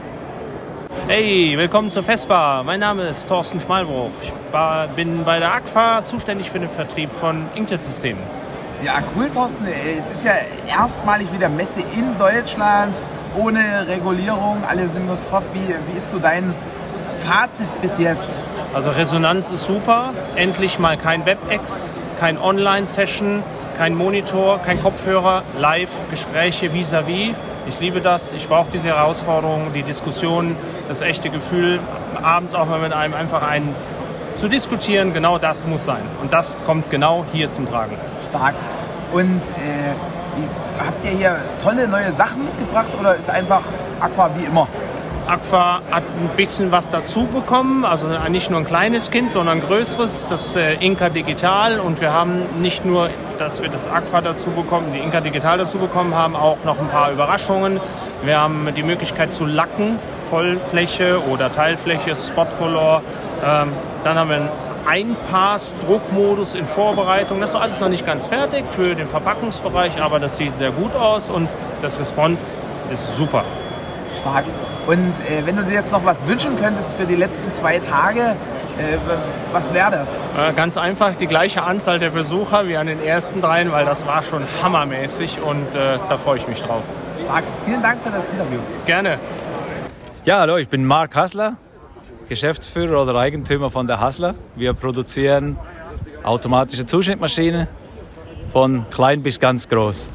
[1.06, 2.64] Hey, willkommen zur FESPA.
[2.64, 4.10] Mein Name ist Thorsten Schmalbruch.
[4.22, 8.20] Ich war, bin bei der AGFA zuständig für den Vertrieb von Inkjet-Systemen.
[8.82, 9.64] Ja, cool, Thorsten.
[9.68, 10.32] Es ist ja
[10.68, 12.92] erstmalig wieder Messe in Deutschland,
[13.38, 14.64] ohne Regulierung.
[14.68, 15.44] Alle sind nur drauf.
[15.52, 16.52] Wie, wie ist so dein
[17.24, 18.30] Fazit bis jetzt?
[18.74, 20.12] Also Resonanz ist super.
[20.34, 23.44] Endlich mal kein WebEx, kein Online-Session,
[23.76, 27.30] kein Monitor, kein Kopfhörer, live, Gespräche vis-à-vis.
[27.30, 27.34] -vis.
[27.68, 28.32] Ich liebe das.
[28.32, 30.56] Ich brauche diese Herausforderung, die Diskussion,
[30.88, 31.80] das echte Gefühl,
[32.22, 33.74] abends auch mal mit einem einfach einen
[34.34, 35.12] zu diskutieren.
[35.12, 36.02] Genau das muss sein.
[36.22, 37.96] Und das kommt genau hier zum Tragen.
[38.28, 38.54] Stark.
[39.12, 43.62] Und äh, habt ihr hier tolle neue Sachen mitgebracht oder ist einfach
[44.00, 44.68] Aqua wie immer?
[45.26, 49.66] Aqua hat ein bisschen was dazu bekommen, also nicht nur ein kleines Kind, sondern ein
[49.66, 51.80] größeres, das äh, Inka Digital.
[51.80, 55.78] Und wir haben nicht nur, dass wir das Aqua dazu bekommen, die Inka Digital dazu
[55.78, 57.80] bekommen haben, auch noch ein paar Überraschungen.
[58.22, 59.98] Wir haben die Möglichkeit zu lacken,
[60.30, 63.02] Vollfläche oder Teilfläche, Spotcolor.
[63.44, 63.72] Ähm,
[64.04, 64.48] dann haben wir einen
[64.86, 67.40] Einpass-Druckmodus in Vorbereitung.
[67.40, 70.94] Das ist alles noch nicht ganz fertig für den Verpackungsbereich, aber das sieht sehr gut
[70.94, 71.48] aus und
[71.82, 72.60] das Response
[72.92, 73.44] ist super.
[74.16, 74.44] Stark.
[74.86, 78.20] Und äh, wenn du dir jetzt noch was wünschen könntest für die letzten zwei Tage,
[78.20, 78.98] äh,
[79.52, 80.14] was wäre das?
[80.38, 84.06] Äh, ganz einfach die gleiche Anzahl der Besucher wie an den ersten dreien, weil das
[84.06, 86.84] war schon hammermäßig und äh, da freue ich mich drauf.
[87.22, 87.44] Stark.
[87.64, 88.60] Vielen Dank für das Interview.
[88.84, 89.18] Gerne.
[90.24, 91.56] Ja, hallo, ich bin Marc Hassler,
[92.28, 94.34] Geschäftsführer oder Eigentümer von der Hassler.
[94.54, 95.58] Wir produzieren
[96.22, 97.66] automatische Zuschnittmaschinen
[98.52, 100.10] von klein bis ganz groß.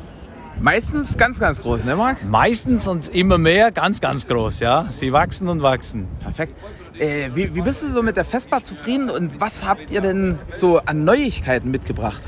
[0.59, 2.23] Meistens ganz, ganz groß, ne Marc?
[2.23, 4.85] Meistens und immer mehr ganz, ganz groß, ja.
[4.89, 6.07] Sie wachsen und wachsen.
[6.19, 6.55] Perfekt.
[6.99, 10.37] Äh, wie, wie bist du so mit der Festbar zufrieden und was habt ihr denn
[10.51, 12.21] so an Neuigkeiten mitgebracht?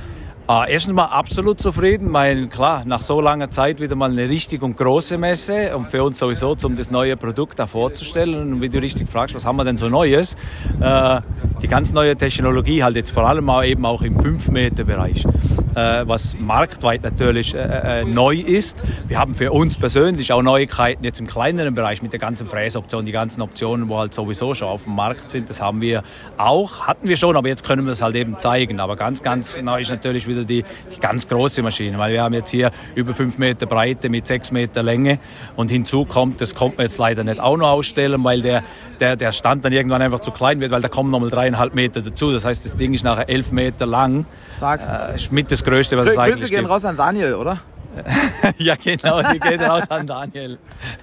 [0.46, 4.62] Ah, erstens mal absolut zufrieden, weil klar, nach so langer Zeit wieder mal eine richtig
[4.62, 8.52] und große Messe und für uns sowieso, um das neue Produkt da vorzustellen.
[8.52, 10.36] Und wie du richtig fragst, was haben wir denn so Neues?
[10.82, 11.22] Äh,
[11.62, 15.30] die ganz neue Technologie halt jetzt vor allem auch eben auch im 5-Meter-Bereich, äh,
[15.76, 18.78] was marktweit natürlich äh, äh, neu ist.
[19.08, 23.06] Wir haben für uns persönlich auch Neuigkeiten jetzt im kleineren Bereich mit der ganzen Fräsoption,
[23.06, 25.50] die ganzen Optionen, wo halt sowieso schon auf dem Markt sind.
[25.50, 26.04] Das haben wir
[26.38, 28.80] auch, hatten wir schon, aber jetzt können wir es halt eben zeigen.
[28.80, 30.64] Aber ganz, ganz neu ist natürlich wieder die,
[30.96, 34.52] die ganz große Maschine, weil wir haben jetzt hier über 5 Meter Breite mit 6
[34.52, 35.20] Meter Länge
[35.56, 38.64] und hinzu kommt, das kommt man jetzt leider nicht auch noch ausstellen, weil der,
[39.00, 42.02] der, der Stand dann irgendwann einfach zu klein wird, weil da kommen nochmal dreieinhalb Meter
[42.02, 42.32] dazu.
[42.32, 44.26] Das heißt, das Ding ist nachher elf Meter lang.
[44.58, 44.82] Stark.
[44.82, 46.70] Äh, mit das Größte, was es eigentlich Grüße gehen gibt.
[46.70, 47.60] raus an Daniel, oder?
[48.58, 50.58] ja, genau, die geht raus an Daniel.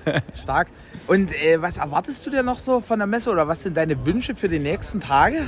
[0.34, 0.68] Stark.
[1.06, 4.04] Und äh, was erwartest du dir noch so von der Messe oder was sind deine
[4.06, 5.46] Wünsche für die nächsten Tage?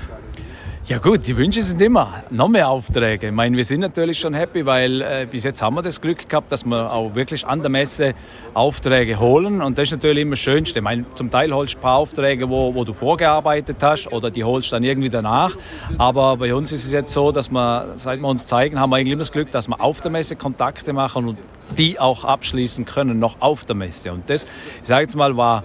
[0.84, 3.28] Ja gut, die Wünsche sind immer noch mehr Aufträge.
[3.28, 6.28] Ich meine, wir sind natürlich schon happy, weil äh, bis jetzt haben wir das Glück
[6.28, 8.14] gehabt, dass wir auch wirklich an der Messe
[8.52, 10.80] Aufträge holen und das ist natürlich immer das Schönste.
[10.80, 14.32] Ich meine, zum Teil holst du ein paar Aufträge, wo, wo du vorgearbeitet hast oder
[14.32, 15.54] die holst du dann irgendwie danach.
[15.98, 18.96] Aber bei uns ist es jetzt so, dass wir, seit wir uns zeigen, haben wir
[18.96, 21.38] eigentlich immer das Glück, dass wir auf der Messe Kontakte machen und
[21.78, 24.12] die auch abschließen können, noch auf der Messe.
[24.12, 24.48] Und das,
[24.82, 25.62] ich sage jetzt mal, war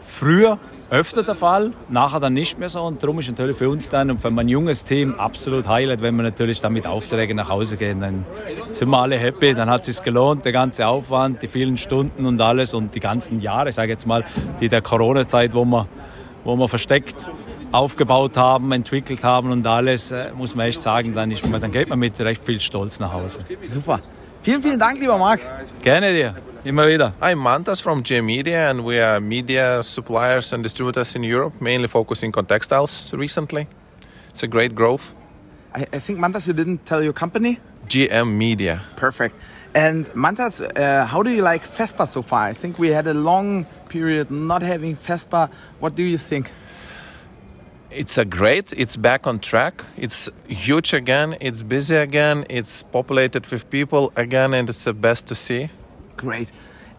[0.00, 0.58] früher
[0.90, 2.82] öfter der Fall, nachher dann nicht mehr so.
[2.82, 6.16] Und darum ist natürlich für uns dann und für mein junges Team absolut Highlight, wenn
[6.16, 8.00] wir natürlich dann mit Aufträgen nach Hause gehen.
[8.00, 8.24] Dann
[8.70, 12.26] sind wir alle happy, dann hat es sich gelohnt, der ganze Aufwand, die vielen Stunden
[12.26, 14.24] und alles und die ganzen Jahre, ich sage jetzt mal,
[14.60, 15.88] die der Corona-Zeit, wo wir,
[16.44, 17.30] wo wir versteckt
[17.72, 21.72] aufgebaut haben, entwickelt haben und alles, äh, muss man echt sagen, dann, ist man, dann
[21.72, 23.40] geht man mit recht viel Stolz nach Hause.
[23.62, 24.00] Super.
[24.42, 25.40] Vielen, vielen Dank, lieber Marc.
[25.82, 26.34] Gerne dir.
[26.66, 27.12] Immer wieder.
[27.20, 31.86] I'm Mantas from J Media, and we are media suppliers and distributors in Europe, mainly
[31.86, 33.68] focusing on textiles recently.
[34.30, 35.14] It's a great growth.
[35.72, 37.60] I, I think, Mantas, you didn't tell your company?
[37.86, 38.82] GM Media.
[38.96, 39.36] Perfect.
[39.76, 42.48] And Mantas, uh, how do you like FESPA so far?
[42.48, 45.48] I think we had a long period not having FESPA.
[45.78, 46.50] What do you think?
[47.92, 48.72] It's a great.
[48.76, 49.84] It's back on track.
[49.96, 51.36] It's huge again.
[51.40, 52.44] It's busy again.
[52.50, 55.70] It's populated with people again, and it's the best to see.
[56.16, 56.50] Great.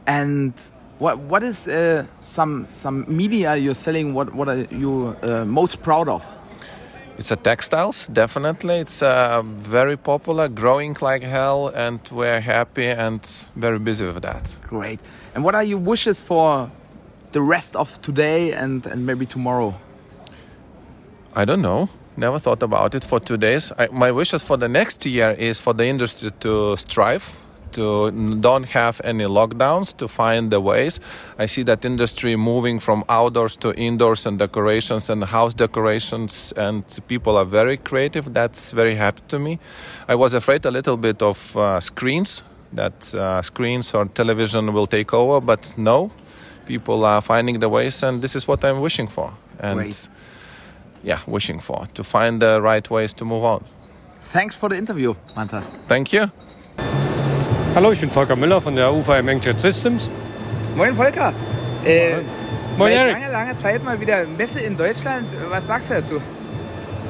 [0.05, 0.53] And
[0.99, 4.13] what what is uh, some some media you're selling?
[4.13, 6.23] What what are you uh, most proud of?
[7.17, 8.75] It's a textiles, definitely.
[8.75, 13.25] It's uh, very popular, growing like hell, and we're happy and
[13.55, 14.55] very busy with that.
[14.67, 14.99] Great.
[15.33, 16.69] And what are your wishes for
[17.31, 19.73] the rest of today and, and maybe tomorrow?
[21.35, 21.89] I don't know.
[22.15, 23.71] Never thought about it for two days.
[23.79, 27.35] I, my wishes for the next year is for the industry to strive
[27.73, 30.99] to don't have any lockdowns to find the ways.
[31.37, 36.83] I see that industry moving from outdoors to indoors and decorations and house decorations and
[37.07, 38.33] people are very creative.
[38.33, 39.59] That's very happy to me.
[40.07, 44.87] I was afraid a little bit of uh, screens that uh, screens or television will
[44.87, 46.11] take over but no.
[46.65, 49.33] People are finding the ways and this is what i'm wishing for.
[49.59, 50.09] And Great.
[51.03, 53.63] yeah wishing for to find the right ways to move on.
[54.33, 55.63] Thanks for the interview, Mantas.
[55.87, 56.29] thank you
[57.77, 60.09] Hallo, ich bin Volker Müller von der UVM Engjet Systems.
[60.75, 61.31] Moin Volker.
[61.85, 62.13] Äh,
[62.75, 63.13] Moin, Erik.
[63.13, 65.27] langer, langer Zeit mal wieder Messe in Deutschland.
[65.51, 66.21] Was sagst du dazu?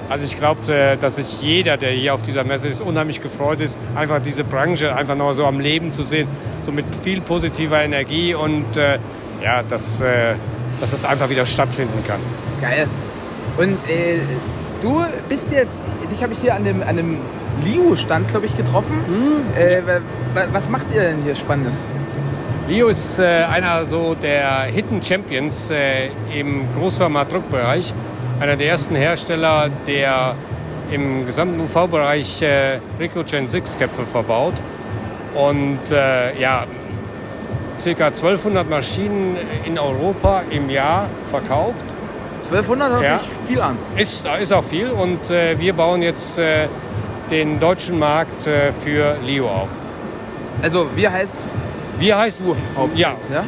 [0.09, 3.79] Also ich glaube, dass sich jeder, der hier auf dieser Messe ist, unheimlich gefreut ist,
[3.95, 6.27] einfach diese Branche einfach noch so am Leben zu sehen,
[6.63, 8.99] so mit viel positiver Energie und äh,
[9.41, 10.33] ja, dass, äh,
[10.81, 12.19] dass das einfach wieder stattfinden kann.
[12.59, 12.89] Geil.
[13.55, 14.19] Und äh,
[14.81, 17.19] du bist jetzt, dich habe ich hier an dem, an dem
[17.65, 19.01] Liu-Stand, glaube ich, getroffen.
[19.57, 20.01] Äh, wa-
[20.39, 21.75] wa- was macht ihr denn hier Spannendes?
[22.67, 27.93] Leo ist äh, einer so der Hidden Champions äh, im Großformat-Druckbereich.
[28.39, 30.35] Einer der ersten Hersteller, der
[30.91, 34.53] im gesamten UV-Bereich äh, Ricoh Gen 6 Köpfe verbaut.
[35.35, 36.65] Und äh, ja,
[37.83, 38.05] ca.
[38.07, 41.85] 1200 Maschinen in Europa im Jahr verkauft.
[42.43, 43.19] 1200 hört Ja.
[43.19, 43.77] sich viel an.
[43.95, 46.67] Ist, ist auch viel und äh, wir bauen jetzt äh,
[47.29, 49.69] den deutschen Markt äh, für Leo auf.
[50.61, 51.37] Also, wie heißt
[51.99, 52.45] Wir heißen
[52.95, 53.43] ja, ja?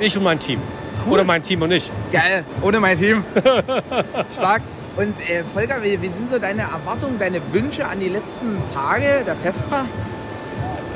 [0.00, 0.60] ich und mein Team.
[1.08, 1.90] Oder mein Team und ich.
[2.12, 3.24] Geil, ohne mein Team.
[4.34, 4.62] Stark.
[4.96, 9.24] Und äh, Volker, wie, wie sind so deine Erwartungen, deine Wünsche an die letzten Tage
[9.26, 9.84] der Vespa?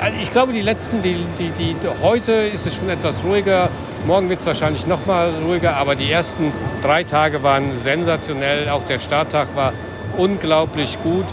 [0.01, 3.69] Also ich glaube, die letzten, die, die, die, heute ist es schon etwas ruhiger.
[4.07, 6.51] Morgen wird es wahrscheinlich noch mal ruhiger, aber die ersten
[6.83, 8.71] drei Tage waren sensationell.
[8.71, 9.75] Auch der Starttag war
[10.17, 11.27] unglaublich gut.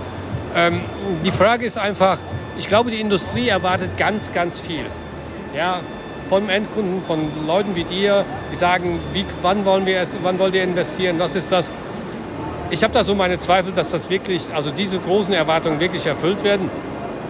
[0.55, 0.81] Ähm,
[1.25, 2.17] die Frage ist einfach,
[2.57, 4.85] ich glaube, die Industrie erwartet ganz, ganz viel.
[5.55, 5.79] Ja,
[6.27, 10.55] vom Endkunden, von Leuten wie dir, die sagen, wie, wann, wollen wir es, wann wollt
[10.55, 11.71] ihr investieren, was ist das?
[12.69, 16.43] Ich habe da so meine Zweifel, dass das wirklich, also diese großen Erwartungen wirklich erfüllt
[16.43, 16.69] werden.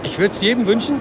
[0.02, 1.00] Ich würde es jedem wünschen,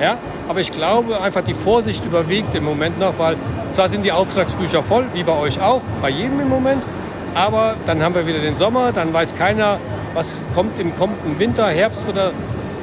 [0.00, 0.16] ja,
[0.48, 3.36] aber ich glaube einfach, die Vorsicht überwiegt im Moment noch, weil
[3.72, 6.82] zwar sind die Auftragsbücher voll, wie bei euch auch, bei jedem im Moment,
[7.34, 9.78] aber dann haben wir wieder den Sommer, dann weiß keiner,
[10.16, 12.32] was kommt im kommenden Winter, Herbst oder.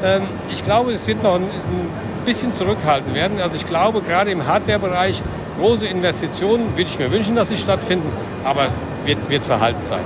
[0.03, 3.41] Ähm, ich glaube, es wird noch ein, ein bisschen zurückhalten werden.
[3.41, 5.21] Also ich glaube, gerade im Hardware-Bereich
[5.59, 8.09] große Investitionen würde ich mir wünschen, dass sie stattfinden,
[8.43, 8.67] aber
[9.05, 10.01] wird, wird verhalten sein.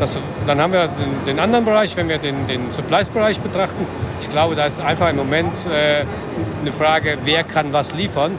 [0.00, 3.86] Das, dann haben wir den, den anderen Bereich, wenn wir den, den Supplies-Bereich betrachten.
[4.20, 6.04] Ich glaube, da ist einfach im Moment äh,
[6.62, 8.32] eine Frage, wer kann was liefern,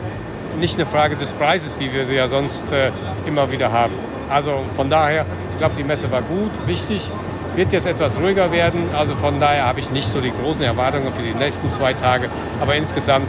[0.60, 2.92] nicht eine Frage des Preises, wie wir sie ja sonst äh,
[3.28, 3.94] immer wieder haben.
[4.30, 7.10] Also von daher, ich glaube, die Messe war gut, wichtig,
[7.56, 8.90] wird jetzt etwas ruhiger werden.
[8.98, 12.30] Also von daher habe ich nicht so die großen Erwartungen für die nächsten zwei Tage.
[12.62, 13.28] Aber insgesamt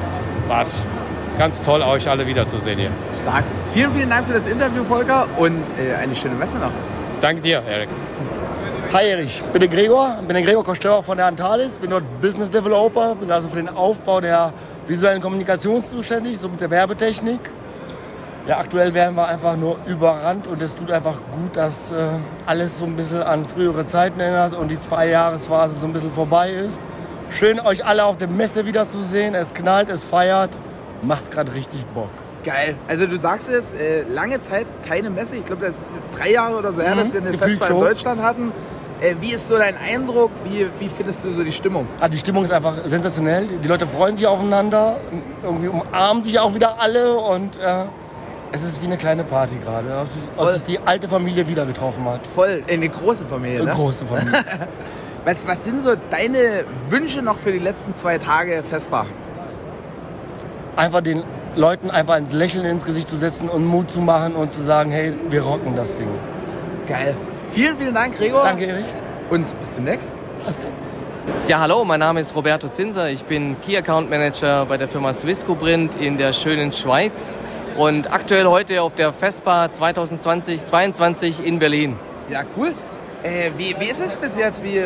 [0.49, 0.83] war es
[1.39, 2.91] ganz toll, euch alle wiederzusehen hier.
[3.23, 3.45] Stark.
[3.73, 6.73] Vielen, vielen Dank für das Interview, Volker, und äh, eine schöne Messe noch.
[7.21, 7.89] Danke dir, Erik.
[8.93, 12.05] Hi Erich, ich bin der Gregor, bin der Gregor Kosteur von der Antalis, bin dort
[12.21, 14.53] Business Developer, bin also für den Aufbau der
[14.87, 17.41] visuellen Kommunikation zuständig, so mit der Werbetechnik.
[18.47, 22.11] Ja, aktuell werden wir einfach nur überrannt und es tut einfach gut, dass äh,
[22.47, 26.51] alles so ein bisschen an frühere Zeiten erinnert und die Zwei-Jahres-Phase so ein bisschen vorbei
[26.51, 26.79] ist.
[27.29, 29.35] Schön, euch alle auf der Messe wiederzusehen.
[29.35, 30.57] Es knallt, es feiert,
[31.03, 32.09] macht gerade richtig Bock.
[32.45, 32.77] Geil.
[32.87, 35.35] Also du sagst es, äh, lange Zeit keine Messe.
[35.35, 37.71] Ich glaube, das ist jetzt drei Jahre oder so her, Mhm, dass wir eine Festbar
[37.71, 37.81] in.
[37.81, 38.53] Deutschland hatten.
[39.01, 40.31] Äh, wie ist so dein Eindruck?
[40.45, 41.87] Wie, wie findest du so die Stimmung?
[42.01, 43.49] Ah, die Stimmung ist einfach sensationell.
[43.61, 44.99] Die Leute freuen sich aufeinander,
[45.43, 47.87] irgendwie umarmen sich auch wieder alle und äh,
[48.53, 50.07] es ist wie eine kleine Party gerade.
[50.37, 52.21] Als sich- die alte Familie wieder getroffen hat.
[52.35, 53.75] Voll, eine große Familie, Eine ne?
[53.75, 54.33] große Familie.
[55.25, 59.07] was, was sind so deine Wünsche noch für die letzten zwei Tage Festbar?
[60.77, 64.53] einfach den Leuten einfach ein Lächeln ins Gesicht zu setzen und Mut zu machen und
[64.53, 66.09] zu sagen, hey, wir rocken das Ding.
[66.87, 67.17] Geil.
[67.51, 68.43] Vielen, vielen Dank, Gregor.
[68.45, 68.85] Danke, Erich.
[69.31, 70.13] Und bis demnächst.
[71.49, 73.09] Ja, hallo, mein Name ist Roberto Zinser.
[73.09, 77.39] Ich bin Key Account Manager bei der Firma Swissco Print in der schönen Schweiz
[77.77, 81.97] und aktuell heute auf der Festbar 2020-22 in Berlin.
[82.31, 82.75] Ja, cool.
[83.23, 84.65] Äh, wie, wie ist es bis jetzt?
[84.65, 84.81] Wie,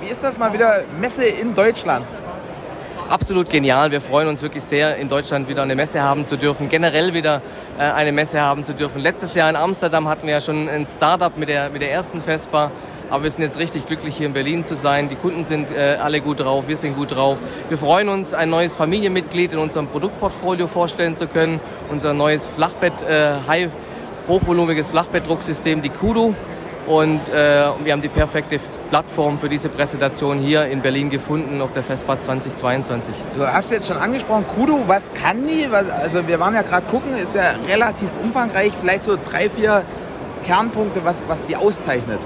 [0.00, 2.04] wie ist das mal wieder Messe in Deutschland?
[3.08, 3.92] Absolut genial.
[3.92, 7.40] Wir freuen uns wirklich sehr, in Deutschland wieder eine Messe haben zu dürfen, generell wieder
[7.78, 9.00] äh, eine Messe haben zu dürfen.
[9.00, 12.20] Letztes Jahr in Amsterdam hatten wir ja schon ein Startup mit der, mit der ersten
[12.20, 12.72] Festbar.
[13.08, 15.08] Aber wir sind jetzt richtig glücklich, hier in Berlin zu sein.
[15.08, 17.38] Die Kunden sind äh, alle gut drauf, wir sind gut drauf.
[17.68, 21.60] Wir freuen uns, ein neues Familienmitglied in unserem Produktportfolio vorstellen zu können.
[21.88, 23.70] Unser neues Flachbett, äh, high,
[24.26, 26.34] hochvolumiges Flachbettdrucksystem, die Kudu.
[26.86, 31.72] Und äh, wir haben die perfekte Plattform für diese Präsentation hier in Berlin gefunden auf
[31.72, 33.14] der Festbar 2022.
[33.34, 35.66] Du hast jetzt schon angesprochen, Kudu, was kann die?
[35.66, 38.72] Also wir waren ja gerade gucken, ist ja relativ umfangreich.
[38.80, 39.84] Vielleicht so drei, vier
[40.44, 42.20] Kernpunkte, was, was die auszeichnet.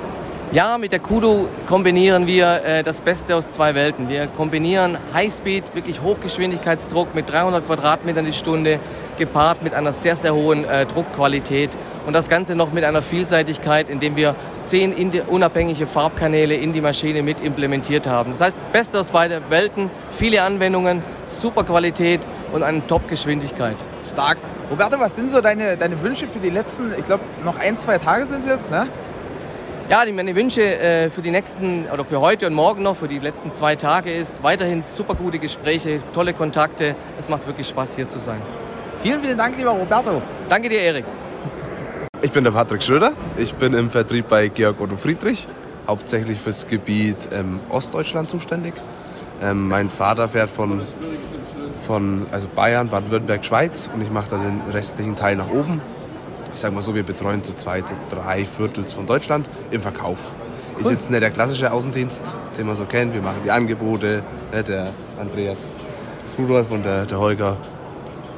[0.53, 4.09] Ja, mit der Kudu kombinieren wir äh, das Beste aus zwei Welten.
[4.09, 8.81] Wir kombinieren Highspeed, wirklich Hochgeschwindigkeitsdruck mit 300 Quadratmetern die Stunde,
[9.17, 11.71] gepaart mit einer sehr, sehr hohen äh, Druckqualität.
[12.05, 14.93] Und das Ganze noch mit einer Vielseitigkeit, indem wir zehn
[15.29, 18.33] unabhängige Farbkanäle in die Maschine mit implementiert haben.
[18.33, 23.77] Das heißt, Beste aus beiden Welten, viele Anwendungen, super Qualität und eine Top-Geschwindigkeit.
[24.11, 24.39] Stark.
[24.69, 27.99] Roberto, was sind so deine, deine Wünsche für die letzten, ich glaube, noch ein, zwei
[27.99, 28.89] Tage sind es jetzt, ne?
[29.91, 33.09] Ja, die- meine Wünsche äh, für die nächsten oder für heute und morgen noch, für
[33.09, 36.95] die letzten zwei Tage ist weiterhin super gute Gespräche, tolle Kontakte.
[37.19, 38.41] Es macht wirklich Spaß hier zu sein.
[39.03, 40.23] Vielen, vielen Dank, lieber Roberto.
[40.49, 41.05] Danke dir, Erik.
[42.23, 43.15] Ich bin der Patrick Schröder.
[43.37, 45.49] Ich bin im Vertrieb bei Georg Otto Friedrich,
[45.89, 48.75] hauptsächlich fürs Gebiet ähm, Ostdeutschland zuständig.
[49.43, 50.83] Ähm, mein Vater fährt von,
[51.85, 55.83] von also Bayern, Baden-Württemberg, Schweiz und ich mache dann den restlichen Teil nach oben.
[56.55, 60.19] Ich sage mal so, wir betreuen zu zwei, zu drei Viertels von Deutschland im Verkauf.
[60.79, 60.93] Ist Cool.
[60.93, 63.15] jetzt nicht der klassische Außendienst, den man so kennt.
[63.15, 64.23] Wir machen die Angebote.
[64.53, 64.89] Ne, der
[65.21, 65.59] Andreas
[66.39, 67.57] Rudolf und der, der Holger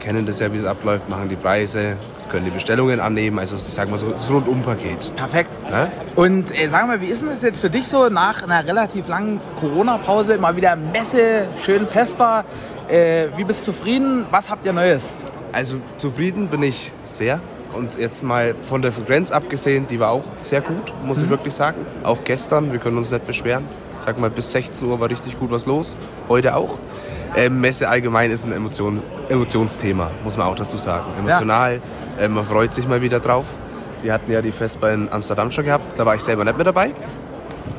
[0.00, 1.96] kennen das ja, wie es abläuft, machen die Preise,
[2.28, 3.38] können die Bestellungen annehmen.
[3.38, 5.14] Also ich sag mal so, das Rundum-Paket.
[5.14, 5.70] Perfekt.
[5.70, 5.90] Ne?
[6.16, 9.06] Und äh, sag mal, wie ist denn das jetzt für dich so nach einer relativ
[9.06, 10.38] langen Corona-Pause?
[10.38, 12.44] Mal wieder Messe, schön festbar.
[12.88, 14.26] Äh, wie bist du zufrieden?
[14.32, 15.10] Was habt ihr Neues?
[15.52, 17.38] Also zufrieden bin ich sehr.
[17.74, 21.30] Und jetzt mal von der Frequenz abgesehen, die war auch sehr gut, muss ich Mhm.
[21.30, 21.76] wirklich sagen.
[22.04, 23.64] Auch gestern, wir können uns nicht beschweren.
[23.98, 25.96] Ich sag mal, bis 16 Uhr war richtig gut was los.
[26.28, 26.78] Heute auch.
[27.36, 31.06] Ähm, Messe allgemein ist ein Emotion, Emotionsthema, muss man auch dazu sagen.
[31.18, 31.80] Emotional,
[32.20, 33.44] ähm, man freut sich mal wieder drauf.
[34.02, 36.64] Wir hatten ja die Festbar in Amsterdam schon gehabt, da war ich selber nicht mehr
[36.64, 36.90] dabei.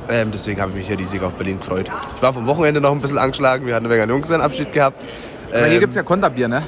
[0.10, 1.90] Ähm, deswegen habe ich mich hier riesig auf Berlin gefreut.
[2.16, 5.06] Ich war vom Wochenende noch ein bisschen angeschlagen, wir hatten ein wenig einen Junggesellenabschied gehabt.
[5.52, 6.64] Aber hier Ähm, gibt es ja Konterbier, ne?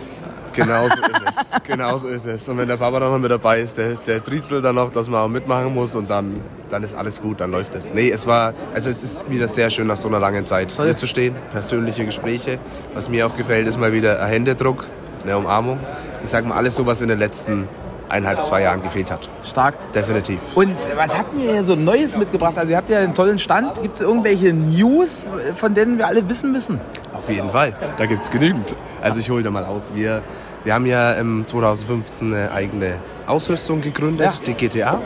[0.55, 1.63] Genau so ist es.
[1.63, 2.49] Genau so ist es.
[2.49, 5.09] Und wenn der Papa dann noch mit dabei ist, der, der triezelt dann noch, dass
[5.09, 7.93] man auch mitmachen muss und dann, dann ist alles gut, dann läuft es.
[7.93, 10.97] Nee, es war, also es ist wieder sehr schön nach so einer langen Zeit hier
[10.97, 12.59] zu stehen, persönliche Gespräche.
[12.93, 14.85] Was mir auch gefällt, ist mal wieder ein Händedruck,
[15.23, 15.79] eine Umarmung.
[16.23, 17.67] Ich sag mal alles so, was in den letzten
[18.09, 19.27] eineinhalb, zwei Jahren gefehlt hat.
[19.43, 19.75] Stark.
[19.93, 20.39] Definitiv.
[20.55, 22.57] Und was habt ihr hier so Neues mitgebracht?
[22.57, 23.81] Also ihr habt ja einen tollen Stand.
[23.81, 26.79] Gibt es irgendwelche News, von denen wir alle wissen müssen?
[27.25, 28.75] Auf jeden Fall, da gibt es genügend.
[29.01, 29.85] Also ich hole da mal aus.
[29.95, 30.21] Wir,
[30.63, 35.01] wir haben ja im 2015 eine eigene Ausrüstung gegründet, die GTA.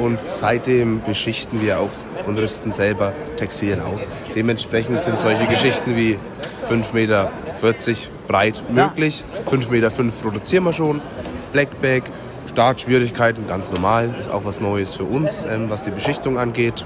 [0.00, 1.90] Und seitdem beschichten wir auch
[2.24, 4.08] und rüsten selber Textilien aus.
[4.36, 6.20] Dementsprechend sind solche Geschichten wie
[6.70, 7.30] 5,40 Meter
[8.28, 9.24] breit möglich.
[9.50, 11.00] 5,5 Meter produzieren wir schon.
[11.50, 12.04] Blackback,
[12.52, 14.14] Startschwierigkeiten, ganz normal.
[14.20, 16.84] Ist auch was Neues für uns, ähm, was die Beschichtung angeht.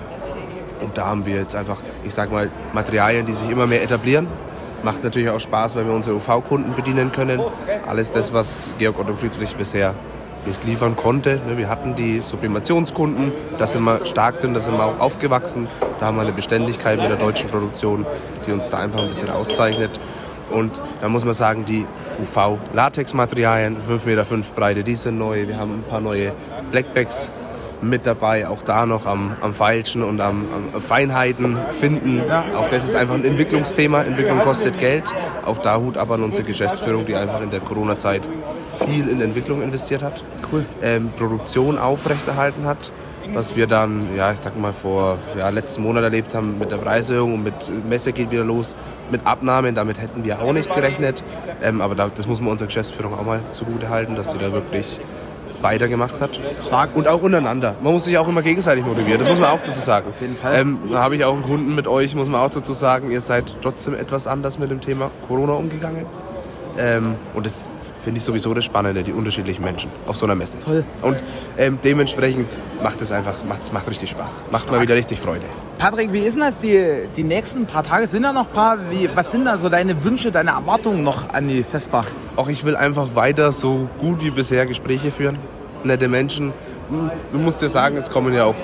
[0.80, 4.26] Und da haben wir jetzt einfach, ich sag mal, Materialien, die sich immer mehr etablieren.
[4.82, 7.40] Macht natürlich auch Spaß, weil wir unsere UV-Kunden bedienen können.
[7.86, 9.94] Alles das, was Georg Otto Friedrich bisher
[10.46, 11.40] nicht liefern konnte.
[11.46, 15.68] Ne, Wir hatten die Sublimationskunden, da sind wir stark drin, da sind wir auch aufgewachsen.
[15.98, 18.06] Da haben wir eine Beständigkeit mit der deutschen Produktion,
[18.46, 19.90] die uns da einfach ein bisschen auszeichnet.
[20.50, 21.86] Und da muss man sagen, die
[22.22, 25.46] UV-Latex-Materialien, 5,5 Meter Breite, die sind neu.
[25.46, 26.32] Wir haben ein paar neue
[26.70, 27.32] Blackbacks
[27.82, 32.22] mit dabei, auch da noch am, am Feilschen und am, am Feinheiten finden.
[32.56, 34.02] Auch das ist einfach ein Entwicklungsthema.
[34.02, 35.04] Entwicklung kostet Geld.
[35.44, 38.22] Auch da Hut ab an unsere Geschäftsführung, die einfach in der Corona-Zeit
[38.86, 40.22] viel in Entwicklung investiert hat.
[40.52, 40.64] Cool.
[40.82, 42.90] Ähm, Produktion aufrechterhalten hat.
[43.32, 46.78] Was wir dann, ja, ich sag mal, vor ja, letzten Monat erlebt haben mit der
[46.78, 47.54] Preiserhöhung und mit
[47.88, 48.74] Messe geht wieder los,
[49.12, 51.22] mit Abnahmen, damit hätten wir auch nicht gerechnet.
[51.62, 54.50] Ähm, aber da, das muss man unserer Geschäftsführung auch mal zugute halten, dass die da
[54.52, 55.00] wirklich
[55.62, 56.38] weitergemacht hat.
[56.66, 56.94] Stark.
[56.94, 57.75] Und auch untereinander.
[57.83, 60.09] Man muss sich auch immer gegenseitig motivieren, das muss man auch dazu sagen.
[60.09, 60.55] Auf jeden Fall.
[60.57, 63.20] Ähm, da habe ich auch einen Kunden mit euch, muss man auch dazu sagen, ihr
[63.20, 66.07] seid trotzdem etwas anders mit dem Thema Corona umgegangen.
[66.79, 67.66] Ähm, und das
[68.02, 70.58] finde ich sowieso das Spannende, die unterschiedlichen Menschen auf so einer Messe.
[70.58, 70.84] Toll.
[71.02, 71.16] Und
[71.58, 74.44] ähm, dementsprechend macht es einfach, macht, es macht richtig Spaß.
[74.50, 75.44] Macht mal wieder richtig Freude.
[75.78, 76.82] Patrick, wie ist denn das die,
[77.16, 78.06] die nächsten paar Tage?
[78.06, 78.78] Sind da noch ein paar?
[78.90, 82.02] Wie, was sind da so deine Wünsche, deine Erwartungen noch an die Vespa?
[82.36, 85.38] Auch ich will einfach weiter so gut wie bisher Gespräche führen.
[85.84, 86.52] Nette Menschen.
[86.90, 88.54] Hm, Du musst dir sagen, es kommen ja auch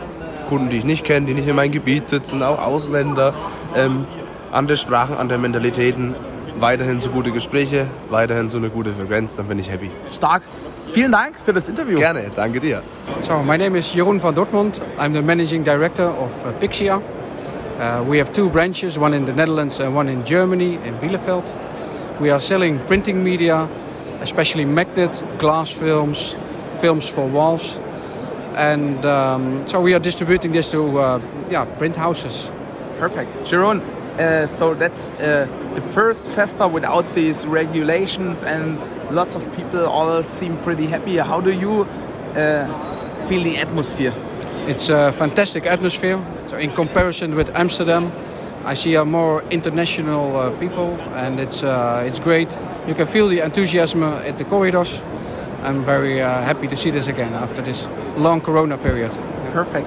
[0.49, 3.35] Kunden, die ich nicht kenne, die nicht in meinem Gebiet sitzen, auch Ausländer.
[3.75, 4.05] Ähm,
[4.53, 6.15] andere Sprachen, andere Mentalitäten.
[6.59, 9.91] Weiterhin so gute Gespräche, weiterhin so eine gute Frequenz, dann bin ich happy.
[10.11, 10.43] Stark.
[10.93, 11.99] Vielen Dank für das Interview.
[11.99, 12.83] Gerne, danke dir.
[13.21, 14.81] So, my name is Jeroen van Dortmund.
[14.99, 17.03] I'm the managing director of uh, Pixia.
[17.79, 21.45] Uh, we have two branches, one in the Netherlands and one in Germany, in Bielefeld.
[22.21, 23.69] We are selling printing media,
[24.23, 26.37] especially magnet, glass films,
[26.81, 27.79] films for walls.
[28.57, 32.51] And um, so we are distributing this to uh, yeah, print houses.
[32.99, 33.47] Perfect.
[33.47, 33.83] Sharon,
[34.19, 38.79] uh, so that's uh, the first Vespa without these regulations and
[39.15, 41.17] lots of people all seem pretty happy.
[41.19, 41.83] How do you
[42.35, 44.15] uh, feel the atmosphere?
[44.67, 46.19] It's a fantastic atmosphere.
[46.47, 48.13] So in comparison with Amsterdam,
[48.65, 52.59] I see a more international uh, people, and it's uh, it's great.
[52.89, 55.03] You can feel the enthusiasm at the corridors.
[55.63, 59.13] I'm very uh, happy to see this again after this long Corona period.
[59.53, 59.87] Perfect.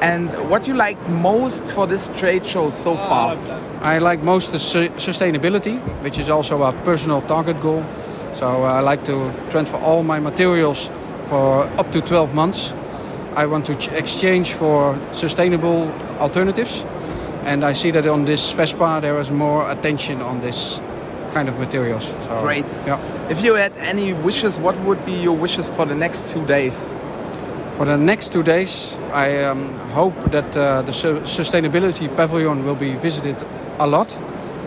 [0.00, 3.36] And what you like most for this trade show so far?
[3.82, 7.84] I like most the su- sustainability, which is also a personal target goal.
[8.34, 10.90] So uh, I like to transfer all my materials
[11.24, 12.74] for up to 12 months.
[13.36, 16.84] I want to ch- exchange for sustainable alternatives.
[17.44, 20.80] And I see that on this Vespa there is more attention on this
[21.32, 22.08] kind of materials.
[22.26, 22.66] So, Great.
[22.86, 22.98] Yeah.
[23.30, 26.84] If you had any wishes, what would be your wishes for the next two days?
[27.80, 32.74] For the next two days, I um, hope that uh, the su- sustainability pavilion will
[32.74, 33.42] be visited
[33.78, 34.18] a lot.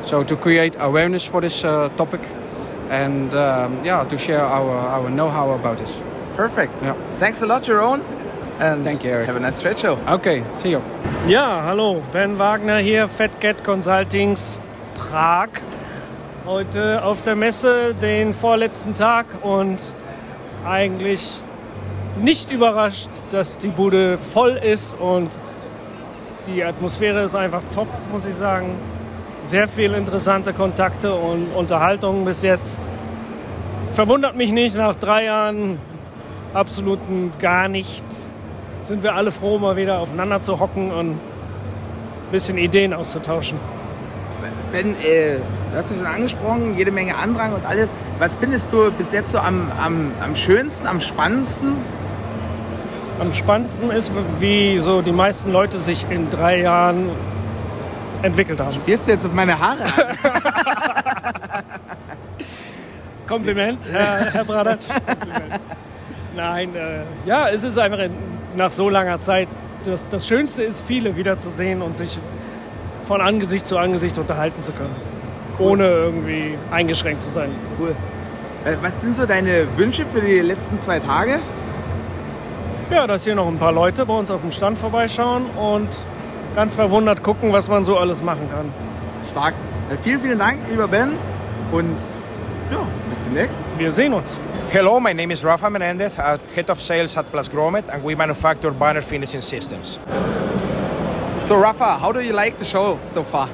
[0.01, 2.21] So to create awareness for this uh, topic
[2.89, 5.95] and um, yeah, to share our, our know-how about this.
[6.33, 6.73] Perfect.
[6.81, 6.95] Yeah.
[7.19, 8.03] Thanks a lot, Jeroen.
[8.59, 9.27] And Thank you, Eric.
[9.27, 9.99] Have a nice trade show.
[10.07, 10.81] Okay, see you.
[11.27, 14.59] Ja, hallo, Ben Wagner hier, FatCat Consultings
[14.97, 15.49] Prag.
[16.47, 19.77] Heute auf der Messe den vorletzten Tag und
[20.65, 21.43] eigentlich
[22.21, 25.29] nicht überrascht, dass die Bude voll ist und
[26.47, 28.71] die Atmosphäre ist einfach top, muss ich sagen.
[29.47, 32.77] Sehr viele interessante Kontakte und Unterhaltungen bis jetzt.
[33.93, 35.79] Verwundert mich nicht, nach drei Jahren
[36.53, 38.29] absoluten gar nichts
[38.83, 41.19] sind wir alle froh, mal wieder aufeinander zu hocken und ein
[42.31, 43.57] bisschen Ideen auszutauschen.
[44.71, 45.37] Ben, äh,
[45.71, 47.89] du hast ja schon angesprochen, jede Menge Andrang und alles.
[48.19, 51.73] Was findest du bis jetzt so am, am, am schönsten, am spannendsten?
[53.19, 57.09] Am spannendsten ist, wie so die meisten Leute sich in drei Jahren
[58.21, 58.73] entwickelt haben.
[58.73, 59.85] Spielst du jetzt auf meine Haare?
[63.27, 64.87] Kompliment, Herr, Herr Bradatsch.
[65.07, 65.59] Kompliment.
[66.35, 68.11] Nein, äh, ja, es ist einfach in,
[68.55, 69.47] nach so langer Zeit,
[69.85, 72.17] das, das Schönste ist, viele wiederzusehen und sich
[73.07, 74.95] von Angesicht zu Angesicht unterhalten zu können.
[75.59, 77.49] Ohne irgendwie eingeschränkt zu sein.
[77.79, 77.95] Cool.
[78.65, 81.39] Äh, Was sind so deine Wünsche für die letzten zwei Tage?
[82.93, 85.89] Ja, dass hier noch ein paar Leute bei uns auf dem Stand vorbeischauen und
[86.55, 88.71] ganz verwundert gucken, was man so alles machen kann.
[89.27, 89.55] Stark.
[89.89, 91.13] Äh, Vielen, vielen Dank, lieber Ben.
[91.71, 91.97] Und
[92.71, 92.77] ja,
[93.09, 93.55] bis demnächst.
[93.79, 94.39] Wir sehen uns.
[94.69, 98.15] Hello, my name is Rafa Menendez, uh, head of sales at Plus Gromet, and we
[98.15, 99.97] manufacture banner finishing systems.
[101.41, 103.49] So, Rafa, how do you like the show so far?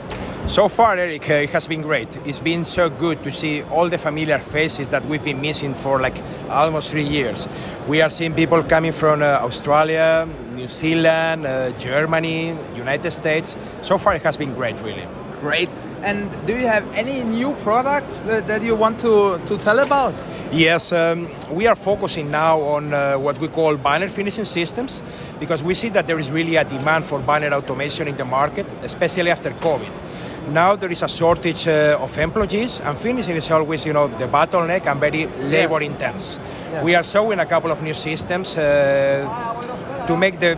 [0.50, 2.08] So far, Eric, uh, it has been great.
[2.26, 6.00] It's been so good to see all the familiar faces that we've been missing for
[6.00, 6.20] like
[6.50, 7.48] almost three years.
[7.88, 13.56] We are seeing people coming from uh, Australia, New Zealand, uh, Germany, United States.
[13.84, 15.06] So far, it has been great, really.
[15.40, 15.70] Great.
[16.02, 20.16] And do you have any new products that, that you want to, to tell about?
[20.52, 25.04] Yes, um, we are focusing now on uh, what we call banner finishing systems
[25.40, 28.66] because we see that there is really a demand for banner automation in the market,
[28.82, 30.09] especially after COVID.
[30.52, 34.28] Now there is a shortage uh, of employees, and finishing is always, you know, the
[34.28, 36.40] bottleneck and very labor intense.
[36.72, 36.84] Yes.
[36.84, 40.58] We are showing a couple of new systems uh, to make the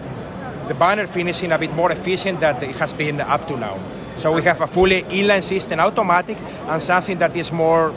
[0.68, 3.78] the banner finishing a bit more efficient than it has been up to now.
[4.18, 6.38] So we have a fully inline system, automatic,
[6.68, 7.92] and something that is more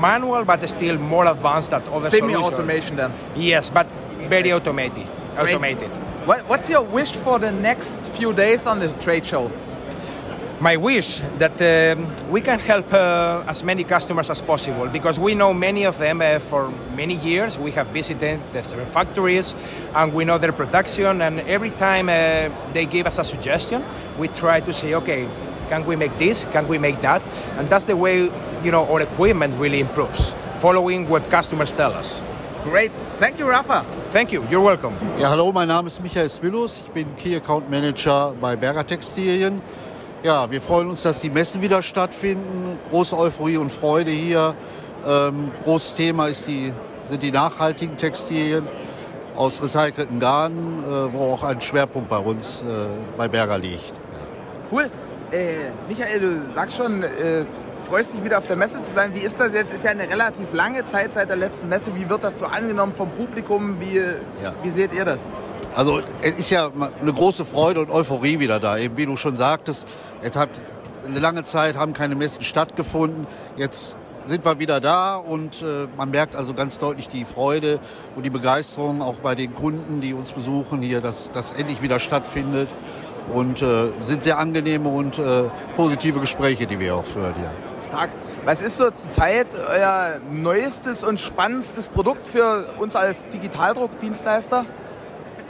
[0.00, 3.12] manual, but still more advanced than other Semi-automation then.
[3.34, 3.86] Yes, but
[4.28, 5.06] very automated.
[5.36, 5.90] Automated.
[6.26, 9.50] What, what's your wish for the next few days on the trade show?
[10.60, 15.34] My wish that um, we can help uh, as many customers as possible because we
[15.34, 17.58] know many of them uh, for many years.
[17.58, 19.54] We have visited their factories
[19.94, 21.22] and we know their production.
[21.22, 23.82] And every time uh, they give us a suggestion,
[24.18, 25.26] we try to say, okay,
[25.70, 26.44] can we make this?
[26.52, 27.22] Can we make that?
[27.56, 28.28] And that's the way
[28.62, 32.20] you know our equipment really improves, following what customers tell us.
[32.64, 32.92] Great.
[33.18, 33.82] Thank you, Rafa.
[34.12, 34.44] Thank you.
[34.50, 34.92] You're welcome.
[35.18, 36.82] Ja, hallo, mein Name ist Michael Smillus.
[36.84, 39.62] Ich bin Key Account Manager bei Berger Textilien.
[40.22, 42.78] Ja, wir freuen uns, dass die Messen wieder stattfinden.
[42.90, 44.54] Große Euphorie und Freude hier.
[45.06, 46.74] Ähm, großes Thema ist die,
[47.08, 48.68] sind die nachhaltigen Textilien
[49.34, 52.64] aus recycelten Garnen, äh, wo auch ein Schwerpunkt bei uns äh,
[53.16, 53.94] bei Berger liegt.
[54.70, 54.90] Cool.
[55.32, 57.46] Äh, Michael, du sagst schon, äh,
[57.88, 59.14] freust dich wieder auf der Messe zu sein.
[59.14, 59.72] Wie ist das jetzt?
[59.72, 61.94] Ist ja eine relativ lange Zeit seit der letzten Messe.
[61.94, 63.80] Wie wird das so angenommen vom Publikum?
[63.80, 64.02] Wie,
[64.62, 65.20] wie seht ihr das?
[65.74, 68.76] Also es ist ja eine große Freude und Euphorie wieder da.
[68.76, 69.86] Eben wie du schon sagtest,
[70.22, 70.50] es hat
[71.06, 73.26] eine lange Zeit haben keine Messen stattgefunden.
[73.56, 73.96] Jetzt
[74.26, 77.80] sind wir wieder da und äh, man merkt also ganz deutlich die Freude
[78.16, 81.98] und die Begeisterung auch bei den Kunden, die uns besuchen hier, dass das endlich wieder
[81.98, 82.68] stattfindet.
[83.32, 85.44] Und äh, sind sehr angenehme und äh,
[85.76, 87.52] positive Gespräche, die wir auch führen hier.
[87.86, 88.10] Stark.
[88.44, 94.64] Was ist so zurzeit euer neuestes und spannendstes Produkt für uns als Digitaldruckdienstleister?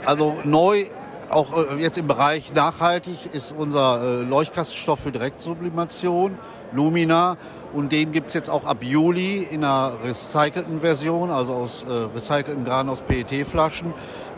[0.05, 0.85] Also neu,
[1.29, 6.37] auch äh, jetzt im Bereich nachhaltig, ist unser äh, Leuchtkastenstoff für Direktsublimation,
[6.71, 7.37] Lumina.
[7.73, 12.65] Und den gibt's jetzt auch ab Juli in einer recycelten Version, also aus äh, recycelten
[12.65, 13.93] Garn aus PET-Flaschen.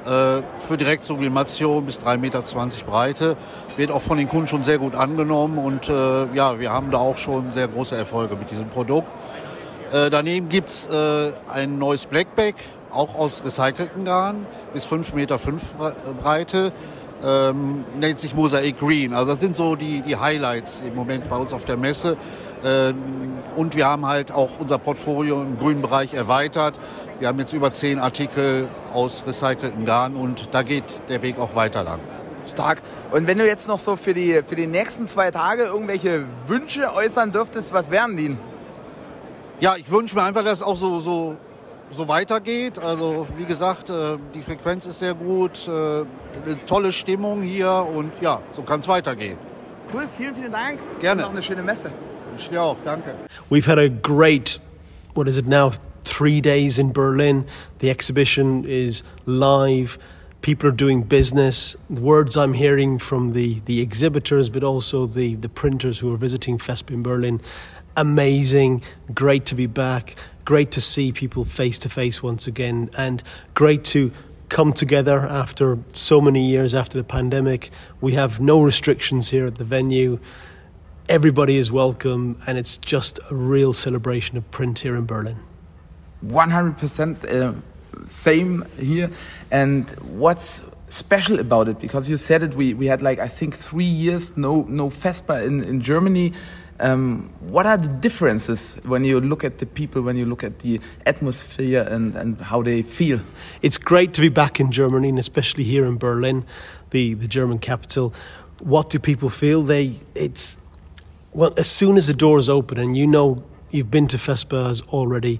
[0.05, 2.43] Äh, für Direktsublimation bis 3,20 Meter
[2.86, 3.38] Breite.
[3.78, 6.97] Wird auch von den Kunden schon sehr gut angenommen und äh, ja, wir haben da
[6.97, 9.07] auch schon sehr große Erfolge mit diesem Produkt.
[9.93, 12.55] Äh, daneben gibt's äh, ein neues Blackback,
[12.94, 15.39] auch aus recycelten Garn, bis 5,5 Meter
[16.22, 16.72] Breite.
[17.26, 19.14] Ähm, nennt sich Mosaic Green.
[19.14, 22.18] Also das sind so die, die Highlights im Moment bei uns auf der Messe.
[22.66, 22.96] Ähm,
[23.56, 26.78] und wir haben halt auch unser Portfolio im grünen Bereich erweitert.
[27.20, 31.56] Wir haben jetzt über zehn Artikel aus recycelten Garn und da geht der Weg auch
[31.56, 32.00] weiter lang.
[32.52, 32.82] Stark.
[33.12, 36.94] Und wenn du jetzt noch so für die, für die nächsten zwei Tage irgendwelche Wünsche
[36.94, 38.38] äußern dürftest, was wären die?
[39.60, 41.38] Ja, ich wünsche mir einfach, dass auch so, so,
[41.94, 42.80] so weitergeht.
[42.80, 48.12] Also wie gesagt, äh, die Frequenz ist sehr gut, äh, eine tolle Stimmung hier und
[48.22, 49.38] ja, so kann es weitergehen.
[49.94, 50.80] Cool, vielen, vielen Dank.
[51.02, 51.22] Gerne.
[51.22, 51.91] Und noch eine schöne Messe.
[52.38, 53.14] Ich dir auch, danke.
[53.50, 54.60] We've had a great,
[55.14, 55.72] what is it now,
[56.04, 57.46] three days in Berlin.
[57.80, 60.00] The exhibition is live.
[60.41, 61.78] People are doing business.
[61.89, 66.18] The words I'm hearing from the, the exhibitors, but also the, the printers who are
[66.18, 67.39] visiting FESP in Berlin.
[67.96, 68.82] Amazing.
[69.14, 70.16] Great to be back.
[70.46, 72.89] Great to see people face to face once again.
[72.98, 73.24] And
[73.54, 74.12] great to
[74.50, 77.70] come together after so many years after the pandemic.
[78.02, 80.20] We have no restrictions here at the venue.
[81.10, 85.39] Everybody is welcome, and it's just a real celebration of print here in Berlin.
[86.26, 87.54] 100% uh,
[88.08, 89.10] same here.
[89.52, 91.80] And what's special about it?
[91.80, 95.46] Because you said it, we, we had like, I think, three years no, no FESPA
[95.46, 96.34] in, in Germany.
[96.84, 100.59] Um, what are the differences when you look at the people, when you look at
[100.59, 103.21] the atmosphere and, and how they feel?
[103.61, 106.43] It's great to be back in Germany, and especially here in Berlin,
[106.89, 108.13] the, the German capital.
[108.59, 109.63] What do people feel?
[109.63, 110.57] They it's
[111.31, 115.39] well, as soon as the doors open, and you know you've been to FESPAs already,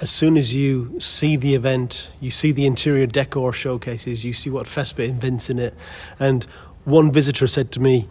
[0.00, 4.48] as soon as you see the event, you see the interior decor showcases, you see
[4.48, 5.74] what FESPA invents in it.
[6.18, 6.44] And
[6.84, 8.08] one visitor said to me,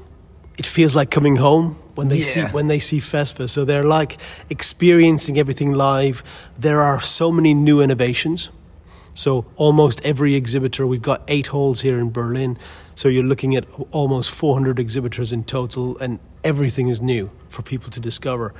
[0.59, 2.51] it feels like coming home when they see Yeah.
[2.57, 3.49] when they see FESPA.
[3.49, 4.17] So they're like
[4.49, 6.23] experiencing everything live.
[6.57, 8.49] There are so many new innovations.
[9.13, 12.57] So almost every exhibitor, we've got eight halls here in Berlin.
[12.95, 17.89] So you're looking at almost 400 exhibitors in total, and everything is new for people
[17.91, 18.53] to discover.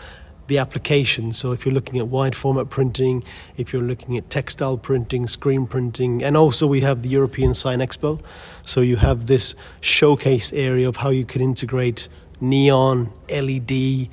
[0.48, 1.32] The application.
[1.34, 3.24] So if you're looking at wide format printing,
[3.56, 7.80] if you're looking at textile printing, screen printing, and also we have the European Sign
[7.80, 8.20] Expo.
[8.66, 12.10] So you have this showcase area of how you can integrate
[12.42, 14.10] neon, LED,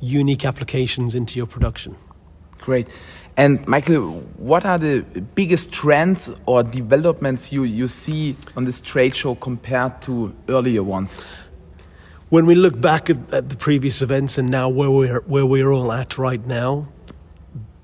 [0.00, 1.96] unique applications into your production.
[2.58, 2.88] Great.
[3.36, 5.02] And Michael, what are the
[5.34, 11.20] biggest trends or developments you, you see on this trade show compared to earlier ones?
[12.28, 15.70] When we look back at, at the previous events and now where we're where we're
[15.70, 16.88] all at right now,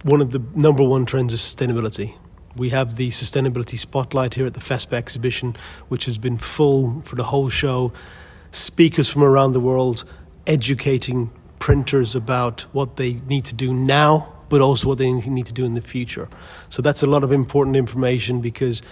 [0.02, 2.14] one of the number one trends is sustainability.
[2.56, 5.56] We have the sustainability spotlight here at the FESPA exhibition,
[5.88, 7.92] which has been full for the whole show.
[8.50, 10.04] Speakers from around the world
[10.46, 15.52] educating printers about what they need to do now but also what they need to
[15.52, 16.28] do in the future.
[16.68, 18.82] So that's a lot of important information because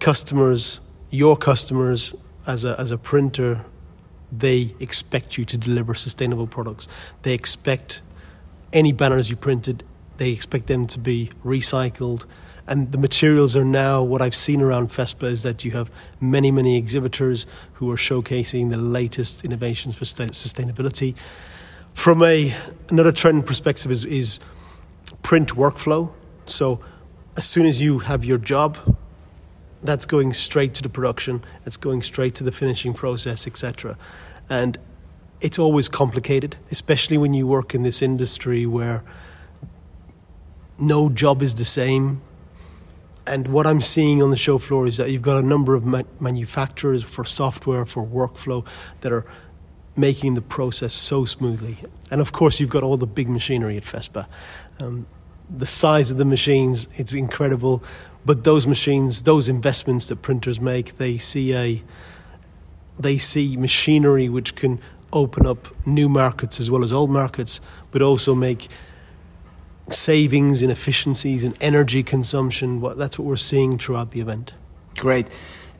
[0.00, 0.80] customers,
[1.10, 2.14] your customers,
[2.46, 3.64] as a, as a printer,
[4.32, 6.88] they expect you to deliver sustainable products.
[7.22, 8.02] They expect
[8.72, 9.84] any banners you printed,
[10.18, 12.26] they expect them to be recycled.
[12.68, 15.90] And the materials are now, what I've seen around FESPA is that you have
[16.20, 21.14] many, many exhibitors who are showcasing the latest innovations for sustainability.
[21.94, 22.54] From a,
[22.90, 24.38] another trend perspective is, is
[25.22, 26.12] print workflow.
[26.44, 26.80] So
[27.38, 28.76] as soon as you have your job,
[29.82, 33.96] that's going straight to the production, it's going straight to the finishing process, etc.
[34.50, 34.76] And
[35.40, 39.04] it's always complicated, especially when you work in this industry where
[40.78, 42.20] no job is the same.
[43.28, 45.84] And what I'm seeing on the show floor is that you've got a number of
[45.84, 48.66] ma- manufacturers for software, for workflow
[49.02, 49.26] that are
[49.96, 51.76] making the process so smoothly.
[52.10, 54.26] And of course, you've got all the big machinery at FESPA.
[54.80, 55.06] Um,
[55.50, 57.82] the size of the machines, it's incredible.
[58.24, 61.82] But those machines, those investments that printers make, they see a
[62.98, 64.80] they see machinery which can
[65.12, 67.60] open up new markets as well as old markets,
[67.92, 68.68] but also make
[69.90, 72.80] savings in efficiencies and energy consumption.
[72.96, 74.52] That's what we're seeing throughout the event.
[74.96, 75.26] Great.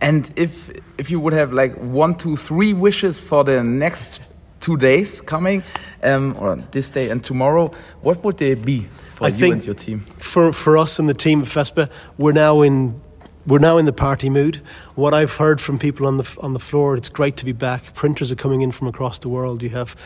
[0.01, 4.23] And if if you would have like one, two, three wishes for the next
[4.61, 5.63] two days coming,
[6.03, 9.67] um, or this day and tomorrow, what would they be for I you think and
[9.67, 10.01] your team?
[10.19, 13.01] For for us and the team at FESPA, we're now in
[13.47, 14.61] we're now in the party mood.
[14.95, 17.95] What I've heard from people on the on the floor, it's great to be back.
[17.95, 19.63] Printers are coming in from across the world.
[19.63, 19.97] You have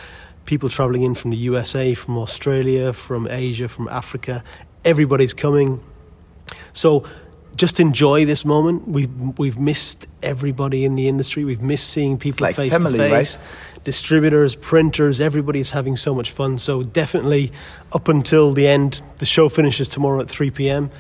[0.45, 4.43] people traveling in from the USA, from Australia, from Asia, from Africa.
[4.85, 5.83] Everybody's coming.
[6.73, 7.05] So
[7.57, 8.89] just enjoy this moment.
[8.89, 11.45] We've we've missed everybody in the industry.
[11.45, 13.37] We've missed seeing people like face family, to face.
[13.37, 13.85] right?
[13.85, 16.59] Distributors, printers, everybody's having so much fun.
[16.59, 17.53] So definitely
[17.93, 20.91] up until the end, the show finishes tomorrow at 3 p.m.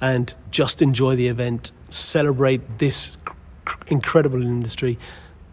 [0.00, 1.72] and just enjoy the event.
[1.88, 3.18] Celebrate this
[3.88, 4.98] incredible industry.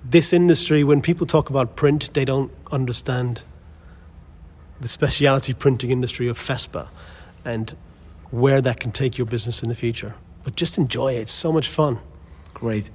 [0.09, 3.41] This industry, when people talk about print, they don't understand
[4.81, 6.87] the specialty printing industry of FESPA
[7.45, 7.75] and
[8.31, 10.15] where that can take your business in the future.
[10.43, 11.21] But just enjoy it.
[11.21, 11.99] It's so much fun.
[12.55, 12.89] Great.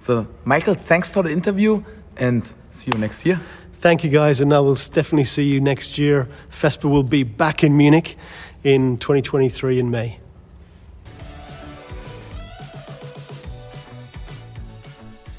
[0.00, 1.84] So, Michael, thanks for the interview
[2.16, 3.42] and see you next year.
[3.74, 6.30] Thank you, guys, and I will definitely see you next year.
[6.48, 8.16] FESPA will be back in Munich
[8.62, 10.18] in 2023 in May.